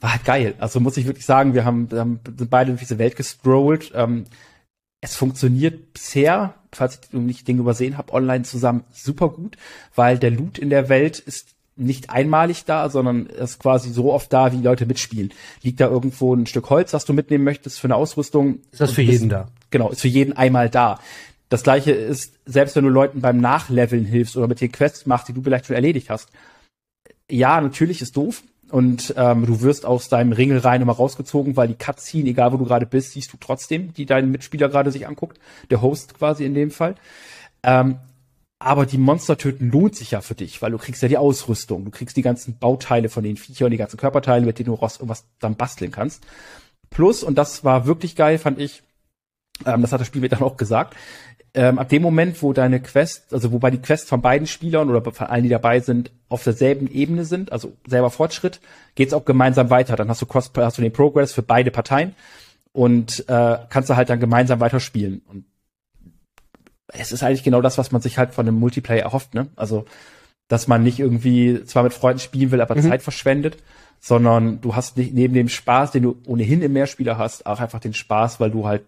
[0.00, 0.54] war halt geil.
[0.58, 3.92] Also muss ich wirklich sagen, wir haben, wir haben sind beide durch diese Welt gestrollt.
[3.94, 4.24] Ähm,
[5.00, 9.56] es funktioniert bisher, falls ich nicht Dinge übersehen habe, online zusammen super gut,
[9.94, 14.32] weil der Loot in der Welt ist nicht einmalig da, sondern ist quasi so oft
[14.32, 15.32] da, wie Leute mitspielen.
[15.62, 18.60] Liegt da irgendwo ein Stück Holz, was du mitnehmen möchtest für eine Ausrüstung?
[18.70, 19.48] Ist das für jeden da?
[19.70, 21.00] Genau, ist für jeden einmal da.
[21.48, 25.28] Das gleiche ist, selbst wenn du Leuten beim Nachleveln hilfst oder mit den Quests machst,
[25.28, 26.30] die du vielleicht schon erledigt hast.
[27.30, 28.42] Ja, natürlich ist doof.
[28.70, 32.56] Und ähm, du wirst aus deinem Ringel rein immer rausgezogen, weil die Cutscene, egal wo
[32.56, 35.38] du gerade bist, siehst du trotzdem, die dein Mitspieler gerade sich anguckt.
[35.70, 36.96] Der Host quasi in dem Fall.
[37.62, 37.98] Ähm,
[38.58, 41.84] aber die Monster töten lohnt sich ja für dich, weil du kriegst ja die Ausrüstung,
[41.84, 45.24] du kriegst die ganzen Bauteile von den Viechern, die ganzen Körperteile, mit denen du was
[45.38, 46.24] dann basteln kannst.
[46.88, 48.82] Plus, und das war wirklich geil, fand ich,
[49.66, 50.96] ähm, das hat das Spiel mir dann auch gesagt,
[51.54, 55.12] ähm, ab dem Moment, wo deine Quest, also wobei die Quests von beiden Spielern oder
[55.12, 58.60] von allen, die dabei sind, auf derselben Ebene sind, also selber Fortschritt,
[58.96, 59.94] geht's auch gemeinsam weiter.
[59.94, 62.14] Dann hast du Cross, hast du den Progress für beide Parteien
[62.72, 65.22] und äh, kannst du halt dann gemeinsam weiterspielen.
[65.28, 65.44] Und
[66.88, 69.46] es ist eigentlich genau das, was man sich halt von einem Multiplayer erhofft, ne?
[69.54, 69.84] Also,
[70.48, 72.82] dass man nicht irgendwie zwar mit Freunden spielen will, aber mhm.
[72.82, 73.56] Zeit verschwendet,
[74.00, 77.80] sondern du hast nicht neben dem Spaß, den du ohnehin im Mehrspieler hast, auch einfach
[77.80, 78.82] den Spaß, weil du halt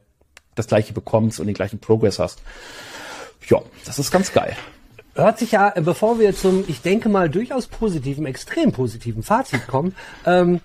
[0.57, 2.41] das gleiche bekommst und den gleichen Progress hast.
[3.49, 4.57] Ja, das ist ganz geil.
[5.15, 9.95] Hört sich ja, bevor wir zum, ich denke mal, durchaus positiven, extrem positiven Fazit kommen,
[10.27, 10.61] ähm,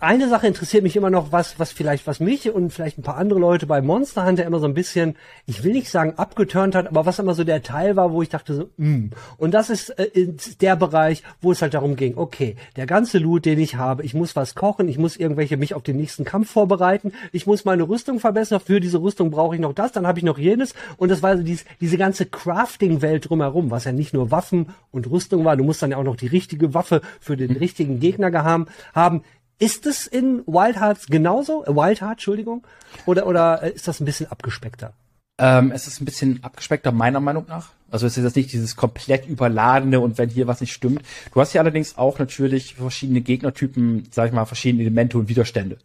[0.00, 3.16] eine Sache interessiert mich immer noch, was, was vielleicht, was mich und vielleicht ein paar
[3.16, 6.86] andere Leute bei Monster Hunter immer so ein bisschen, ich will nicht sagen abgeturnt hat,
[6.88, 9.10] aber was immer so der Teil war, wo ich dachte so, mm.
[9.36, 10.28] Und das ist äh,
[10.60, 14.14] der Bereich, wo es halt darum ging, okay, der ganze Loot, den ich habe, ich
[14.14, 17.88] muss was kochen, ich muss irgendwelche mich auf den nächsten Kampf vorbereiten, ich muss meine
[17.88, 21.10] Rüstung verbessern, für diese Rüstung brauche ich noch das, dann habe ich noch jenes und
[21.10, 25.44] das war so dies, diese ganze Crafting-Welt drumherum, was ja nicht nur Waffen und Rüstung
[25.44, 28.66] war, du musst dann ja auch noch die richtige Waffe für den richtigen Gegner haben,
[28.94, 29.22] haben
[29.58, 31.64] ist es in Wild Hearts genauso?
[31.64, 32.66] Äh, Wild Heart, Entschuldigung?
[33.06, 34.92] Oder, oder äh, ist das ein bisschen abgespeckter?
[35.38, 37.70] Ähm, es ist ein bisschen abgespeckter, meiner Meinung nach.
[37.90, 41.02] Also es ist jetzt nicht dieses komplett überladene und wenn hier was nicht stimmt.
[41.32, 45.78] Du hast ja allerdings auch natürlich verschiedene Gegnertypen, sag ich mal, verschiedene Elemente und Widerstände.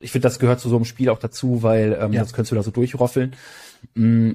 [0.00, 2.20] Ich finde, das gehört zu so einem Spiel auch dazu, weil ähm, ja.
[2.20, 3.34] sonst könntest du da so durchroffeln.
[3.94, 4.32] Mm,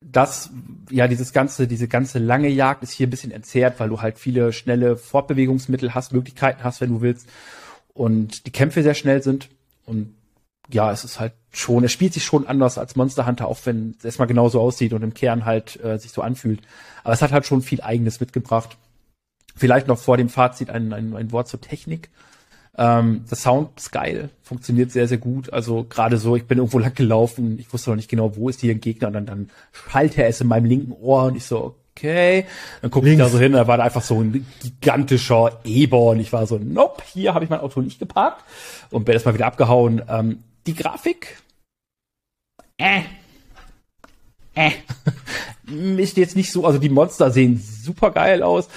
[0.00, 0.50] das,
[0.90, 4.18] ja, dieses ganze, diese ganze lange Jagd ist hier ein bisschen entzerrt, weil du halt
[4.18, 7.28] viele schnelle Fortbewegungsmittel hast, Möglichkeiten hast, wenn du willst
[7.94, 9.48] und die Kämpfe sehr schnell sind
[9.86, 10.14] und
[10.70, 13.94] ja, es ist halt schon, es spielt sich schon anders als Monster Hunter, auch wenn
[13.98, 16.60] es erstmal genauso aussieht und im Kern halt äh, sich so anfühlt.
[17.04, 18.78] Aber es hat halt schon viel Eigenes mitgebracht.
[19.54, 22.10] Vielleicht noch vor dem Fazit ein, ein, ein Wort zur Technik.
[22.78, 25.52] Ähm, der Sound ist geil, funktioniert sehr, sehr gut.
[25.52, 28.60] Also gerade so, ich bin irgendwo lang gelaufen, ich wusste noch nicht genau, wo ist
[28.60, 31.44] hier ein Gegner und dann, dann schallt er es in meinem linken Ohr und ich
[31.44, 32.46] so, okay.
[32.80, 36.20] Dann gucke ich da so hin, da war da einfach so ein gigantischer Eber und
[36.20, 38.42] ich war so, nope, hier habe ich mein Auto nicht geparkt
[38.90, 40.02] und bin erstmal wieder abgehauen.
[40.08, 41.38] Ähm, die Grafik,
[42.78, 43.02] äh,
[44.54, 44.70] äh,
[45.96, 48.68] ist jetzt nicht so, also die Monster sehen super geil aus,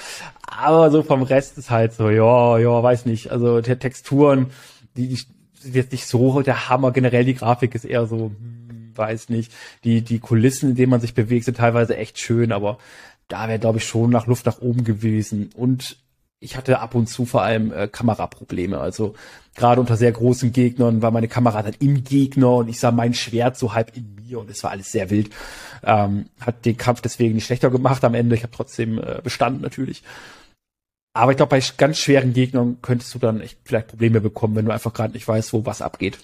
[0.47, 4.51] aber so vom Rest ist halt so, ja, ja, weiß nicht, also die Texturen,
[4.95, 5.20] die, die
[5.59, 8.64] sind jetzt nicht so der Hammer, generell die Grafik ist eher so, hm,
[8.97, 9.51] weiß nicht,
[9.83, 12.77] die, die Kulissen, in denen man sich bewegt, sind teilweise echt schön, aber
[13.27, 15.49] da wäre, glaube ich, schon nach Luft nach oben gewesen.
[15.55, 15.97] Und
[16.39, 18.79] ich hatte ab und zu vor allem äh, Kameraprobleme.
[18.79, 19.15] Also
[19.55, 23.13] gerade unter sehr großen Gegnern war meine Kamera dann im Gegner und ich sah mein
[23.13, 25.31] Schwert so halb in mir und es war alles sehr wild.
[25.83, 28.35] Ähm, hat den Kampf deswegen nicht schlechter gemacht am Ende.
[28.35, 30.03] Ich habe trotzdem äh, bestanden natürlich.
[31.13, 34.65] Aber ich glaube, bei ganz schweren Gegnern könntest du dann echt vielleicht Probleme bekommen, wenn
[34.65, 36.19] du einfach gerade nicht weißt, wo was abgeht.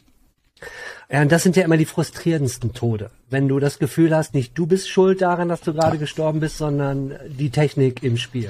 [1.11, 3.11] Ja, und das sind ja immer die frustrierendsten Tode.
[3.29, 6.57] Wenn du das Gefühl hast, nicht du bist schuld daran, dass du gerade gestorben bist,
[6.57, 8.49] sondern die Technik im Spiel.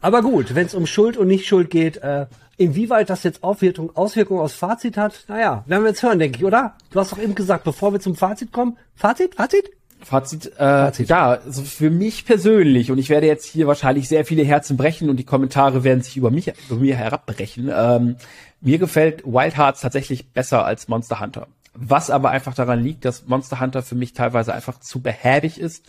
[0.00, 3.90] Aber gut, wenn es um Schuld und nicht Schuld geht, äh, inwieweit das jetzt Auswirkungen
[3.94, 6.74] Auswirkung aus Fazit hat, naja, werden wir jetzt hören, denke ich, oder?
[6.90, 9.70] Du hast doch eben gesagt, bevor wir zum Fazit kommen, Fazit, Fazit?
[10.02, 11.08] Fazit, äh, Fazit.
[11.10, 15.10] ja, also für mich persönlich, und ich werde jetzt hier wahrscheinlich sehr viele Herzen brechen
[15.10, 17.70] und die Kommentare werden sich über mich, über mir herabbrechen.
[17.72, 18.16] Ähm,
[18.60, 21.48] mir gefällt Wild Hearts tatsächlich besser als Monster Hunter.
[21.72, 25.86] Was aber einfach daran liegt, dass Monster Hunter für mich teilweise einfach zu behäbig ist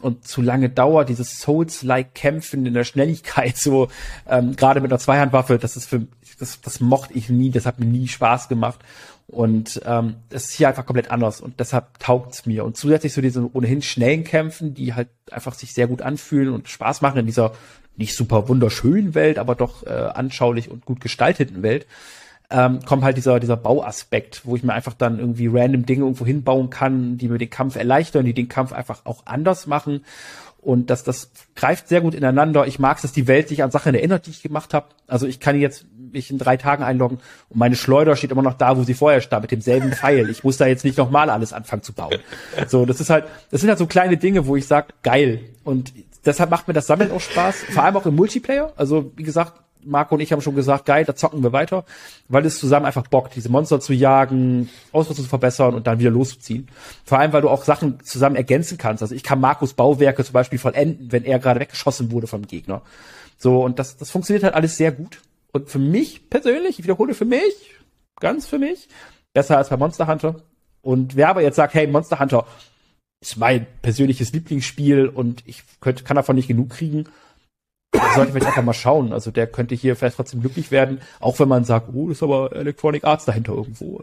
[0.00, 1.08] und zu lange dauert.
[1.08, 3.88] Dieses Souls-like Kämpfen in der Schnelligkeit, so
[4.28, 6.06] ähm, gerade mit einer Zweihandwaffe, das ist für
[6.40, 8.80] das, das mochte ich nie, das hat mir nie Spaß gemacht.
[9.28, 12.64] Und ähm, das ist hier einfach komplett anders und deshalb taugt's mir.
[12.64, 16.68] Und zusätzlich zu diesen ohnehin schnellen Kämpfen, die halt einfach sich sehr gut anfühlen und
[16.68, 17.52] Spaß machen in dieser
[18.00, 21.86] nicht super wunderschönen Welt, aber doch äh, anschaulich und gut gestalteten Welt,
[22.50, 26.26] ähm, kommt halt dieser, dieser Bauaspekt, wo ich mir einfach dann irgendwie random Dinge irgendwo
[26.26, 30.04] hinbauen kann, die mir den Kampf erleichtern, die den Kampf einfach auch anders machen.
[30.60, 32.66] Und das, das greift sehr gut ineinander.
[32.66, 34.88] Ich mag es, dass die Welt sich an Sachen erinnert, die ich gemacht habe.
[35.06, 38.54] Also ich kann jetzt mich in drei Tagen einloggen und meine Schleuder steht immer noch
[38.54, 40.28] da, wo sie vorher stand, mit demselben Pfeil.
[40.28, 42.16] Ich muss da jetzt nicht nochmal alles anfangen zu bauen.
[42.66, 45.40] So, das ist halt, das sind halt so kleine Dinge, wo ich sage, geil.
[45.62, 45.92] Und
[46.24, 48.72] deshalb macht mir das Sammeln auch Spaß, vor allem auch im Multiplayer.
[48.76, 51.84] Also wie gesagt, Marco und ich haben schon gesagt, geil, da zocken wir weiter,
[52.28, 56.10] weil es zusammen einfach bockt, diese Monster zu jagen, Ausrüstung zu verbessern und dann wieder
[56.10, 56.68] loszuziehen.
[57.04, 59.02] Vor allem, weil du auch Sachen zusammen ergänzen kannst.
[59.02, 62.82] Also ich kann Markus Bauwerke zum Beispiel vollenden, wenn er gerade weggeschossen wurde vom Gegner.
[63.38, 65.20] So, und das, das funktioniert halt alles sehr gut.
[65.52, 67.74] Und für mich persönlich, ich wiederhole für mich,
[68.20, 68.88] ganz für mich,
[69.32, 70.36] besser als bei Monster Hunter.
[70.82, 72.46] Und wer aber jetzt sagt, hey, Monster Hunter
[73.20, 77.04] ist mein persönliches Lieblingsspiel und ich könnte, kann davon nicht genug kriegen,
[78.14, 79.12] sollte vielleicht einfach mal schauen.
[79.12, 82.54] Also der könnte hier vielleicht trotzdem glücklich werden, auch wenn man sagt, oh, ist aber
[82.54, 84.02] Electronic Arts dahinter irgendwo.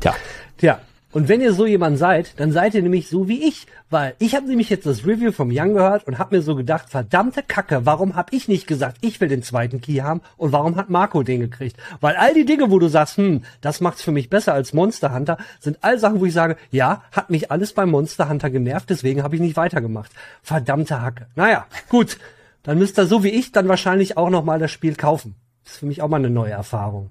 [0.00, 0.14] Tja.
[0.58, 0.80] Tja.
[1.12, 4.36] Und wenn ihr so jemand seid, dann seid ihr nämlich so wie ich, weil ich
[4.36, 7.84] habe nämlich jetzt das Review vom Young gehört und habe mir so gedacht, verdammte Kacke,
[7.84, 11.24] warum habe ich nicht gesagt, ich will den zweiten Key haben und warum hat Marco
[11.24, 11.76] den gekriegt?
[12.00, 15.12] Weil all die Dinge, wo du sagst, hm, das macht's für mich besser als Monster
[15.12, 18.88] Hunter, sind all Sachen, wo ich sage, ja, hat mich alles beim Monster Hunter genervt,
[18.88, 20.12] deswegen habe ich nicht weitergemacht.
[20.42, 21.26] Verdammte Hacke.
[21.34, 22.18] Naja, gut,
[22.62, 25.34] dann müsst ihr so wie ich dann wahrscheinlich auch noch mal das Spiel kaufen.
[25.64, 27.10] Das ist für mich auch mal eine neue Erfahrung.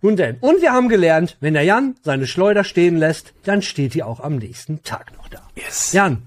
[0.00, 3.94] Nun denn, und wir haben gelernt, wenn der Jan seine Schleuder stehen lässt, dann steht
[3.94, 5.42] die auch am nächsten Tag noch da.
[5.56, 5.92] Yes.
[5.92, 6.22] Jan,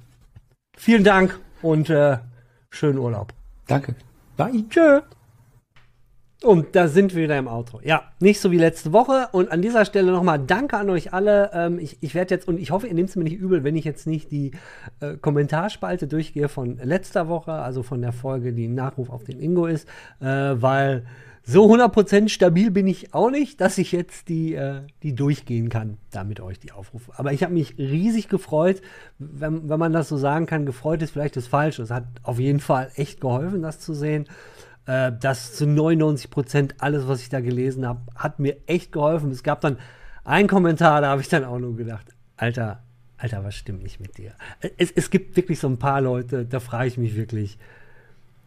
[0.75, 2.17] vielen Dank und äh,
[2.69, 3.33] schönen Urlaub.
[3.67, 3.95] Danke.
[4.35, 4.65] Bye.
[4.69, 5.01] Tschö.
[6.43, 7.81] Und da sind wir wieder im Outro.
[7.83, 9.29] Ja, nicht so wie letzte Woche.
[9.31, 11.51] Und an dieser Stelle nochmal Danke an euch alle.
[11.53, 13.75] Ähm, ich ich werde jetzt, und ich hoffe, ihr nehmt es mir nicht übel, wenn
[13.75, 14.51] ich jetzt nicht die
[15.01, 19.39] äh, Kommentarspalte durchgehe von letzter Woche, also von der Folge, die ein Nachruf auf den
[19.39, 19.87] Ingo ist,
[20.19, 21.05] äh, weil
[21.43, 25.97] so 100% stabil bin ich auch nicht, dass ich jetzt die, äh, die durchgehen kann,
[26.11, 27.13] da mit euch die Aufrufe.
[27.15, 28.81] Aber ich habe mich riesig gefreut,
[29.17, 30.67] wenn, wenn man das so sagen kann.
[30.67, 31.81] Gefreut ist vielleicht das Falsche.
[31.81, 34.27] Es hat auf jeden Fall echt geholfen, das zu sehen.
[34.85, 39.31] Äh, das zu 99% alles, was ich da gelesen habe, hat mir echt geholfen.
[39.31, 39.77] Es gab dann
[40.23, 42.05] einen Kommentar, da habe ich dann auch nur gedacht,
[42.37, 42.83] Alter,
[43.17, 44.33] Alter, was stimmt nicht mit dir?
[44.77, 47.57] Es, es gibt wirklich so ein paar Leute, da frage ich mich wirklich,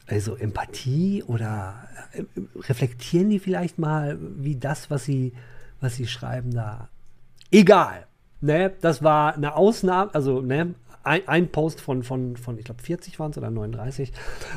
[0.07, 2.25] also Empathie oder äh,
[2.61, 5.33] reflektieren die vielleicht mal, wie das, was sie,
[5.81, 6.89] was sie schreiben, da.
[7.51, 8.07] Egal.
[8.41, 10.75] Ne, das war eine Ausnahme, also ne,
[11.05, 14.13] ein, ein Post von, von, von ich glaube, 40 waren es oder 39.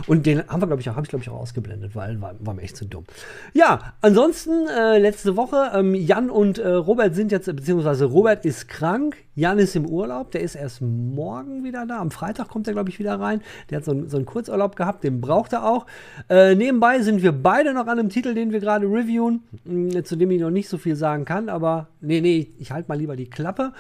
[0.08, 2.54] Und den haben wir, glaube ich, auch, ich, glaube ich, auch ausgeblendet, weil war, war
[2.54, 3.06] mir echt zu dumm.
[3.54, 8.68] Ja, ansonsten, äh, letzte Woche, ähm, Jan und äh, Robert sind jetzt, beziehungsweise Robert ist
[8.68, 12.00] krank, Jan ist im Urlaub, der ist erst morgen wieder da.
[12.00, 13.42] Am Freitag kommt er, glaube ich, wieder rein.
[13.70, 15.86] Der hat so, ein, so einen Kurzurlaub gehabt, den braucht er auch.
[16.28, 20.16] Äh, nebenbei sind wir beide noch an einem Titel, den wir gerade reviewen, mh, zu
[20.16, 23.16] dem ich noch nicht so viel sagen kann, aber nee, nee, ich halte mal lieber
[23.16, 23.74] die Klappe.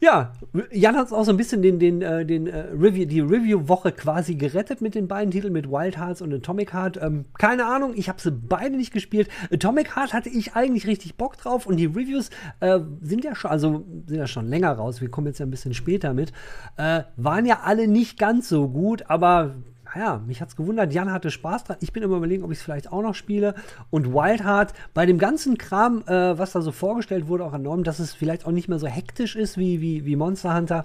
[0.00, 0.32] Ja,
[0.70, 4.34] Jan hat auch so ein bisschen den, den, äh, den äh, Review, die Review-Woche quasi
[4.34, 6.98] gerettet mit den beiden Titeln, mit Wild Hearts und Atomic Heart.
[7.02, 9.28] Ähm, keine Ahnung, ich habe sie beide nicht gespielt.
[9.52, 12.30] Atomic Heart hatte ich eigentlich richtig Bock drauf und die Reviews
[12.60, 15.00] äh, sind ja schon, also sind ja schon länger raus.
[15.00, 16.32] Wir kommen jetzt ja ein bisschen später mit.
[16.76, 19.56] Äh, waren ja alle nicht ganz so gut, aber
[19.96, 20.92] ja, mich hat's gewundert.
[20.92, 21.76] Jan hatte Spaß dran.
[21.80, 23.54] Ich bin immer überlegen, ob ich es vielleicht auch noch spiele.
[23.90, 27.84] Und Wild Heart, bei dem ganzen Kram, äh, was da so vorgestellt wurde, auch enorm,
[27.84, 30.84] dass es vielleicht auch nicht mehr so hektisch ist wie, wie, wie Monster Hunter.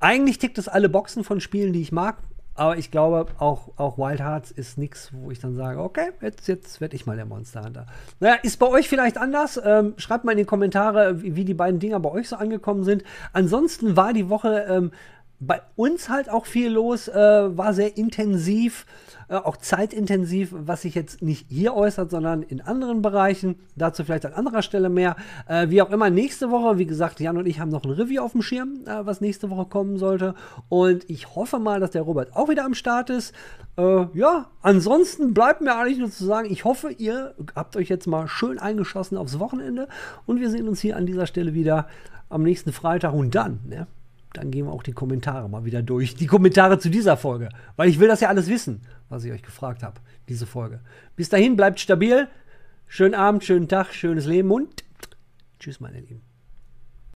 [0.00, 2.18] Eigentlich tickt es alle Boxen von Spielen, die ich mag.
[2.58, 6.48] Aber ich glaube, auch, auch Wild Hearts ist nichts, wo ich dann sage, okay, jetzt,
[6.48, 7.86] jetzt werde ich mal der Monster Hunter.
[8.18, 9.60] Naja, ist bei euch vielleicht anders?
[9.64, 12.82] Ähm, schreibt mal in die Kommentare, wie, wie, die beiden Dinger bei euch so angekommen
[12.82, 13.04] sind.
[13.32, 14.90] Ansonsten war die Woche ähm,
[15.40, 18.86] bei uns halt auch viel los, äh, war sehr intensiv,
[19.28, 23.56] äh, auch zeitintensiv, was sich jetzt nicht hier äußert, sondern in anderen Bereichen.
[23.76, 25.14] Dazu vielleicht an anderer Stelle mehr.
[25.46, 28.22] Äh, wie auch immer, nächste Woche, wie gesagt, Jan und ich haben noch ein Review
[28.22, 30.34] auf dem Schirm, äh, was nächste Woche kommen sollte.
[30.68, 33.32] Und ich hoffe mal, dass der Robert auch wieder am Start ist.
[33.76, 38.08] Äh, ja, ansonsten bleibt mir eigentlich nur zu sagen, ich hoffe, ihr habt euch jetzt
[38.08, 39.86] mal schön eingeschossen aufs Wochenende
[40.26, 41.86] und wir sehen uns hier an dieser Stelle wieder
[42.28, 43.86] am nächsten Freitag und dann, ne?
[44.32, 46.14] Dann gehen wir auch die Kommentare mal wieder durch.
[46.14, 47.48] Die Kommentare zu dieser Folge.
[47.76, 50.80] Weil ich will das ja alles wissen, was ich euch gefragt habe, diese Folge.
[51.16, 52.28] Bis dahin, bleibt stabil.
[52.86, 54.84] Schönen Abend, schönen Tag, schönes Leben und
[55.58, 56.27] tschüss, meine Lieben.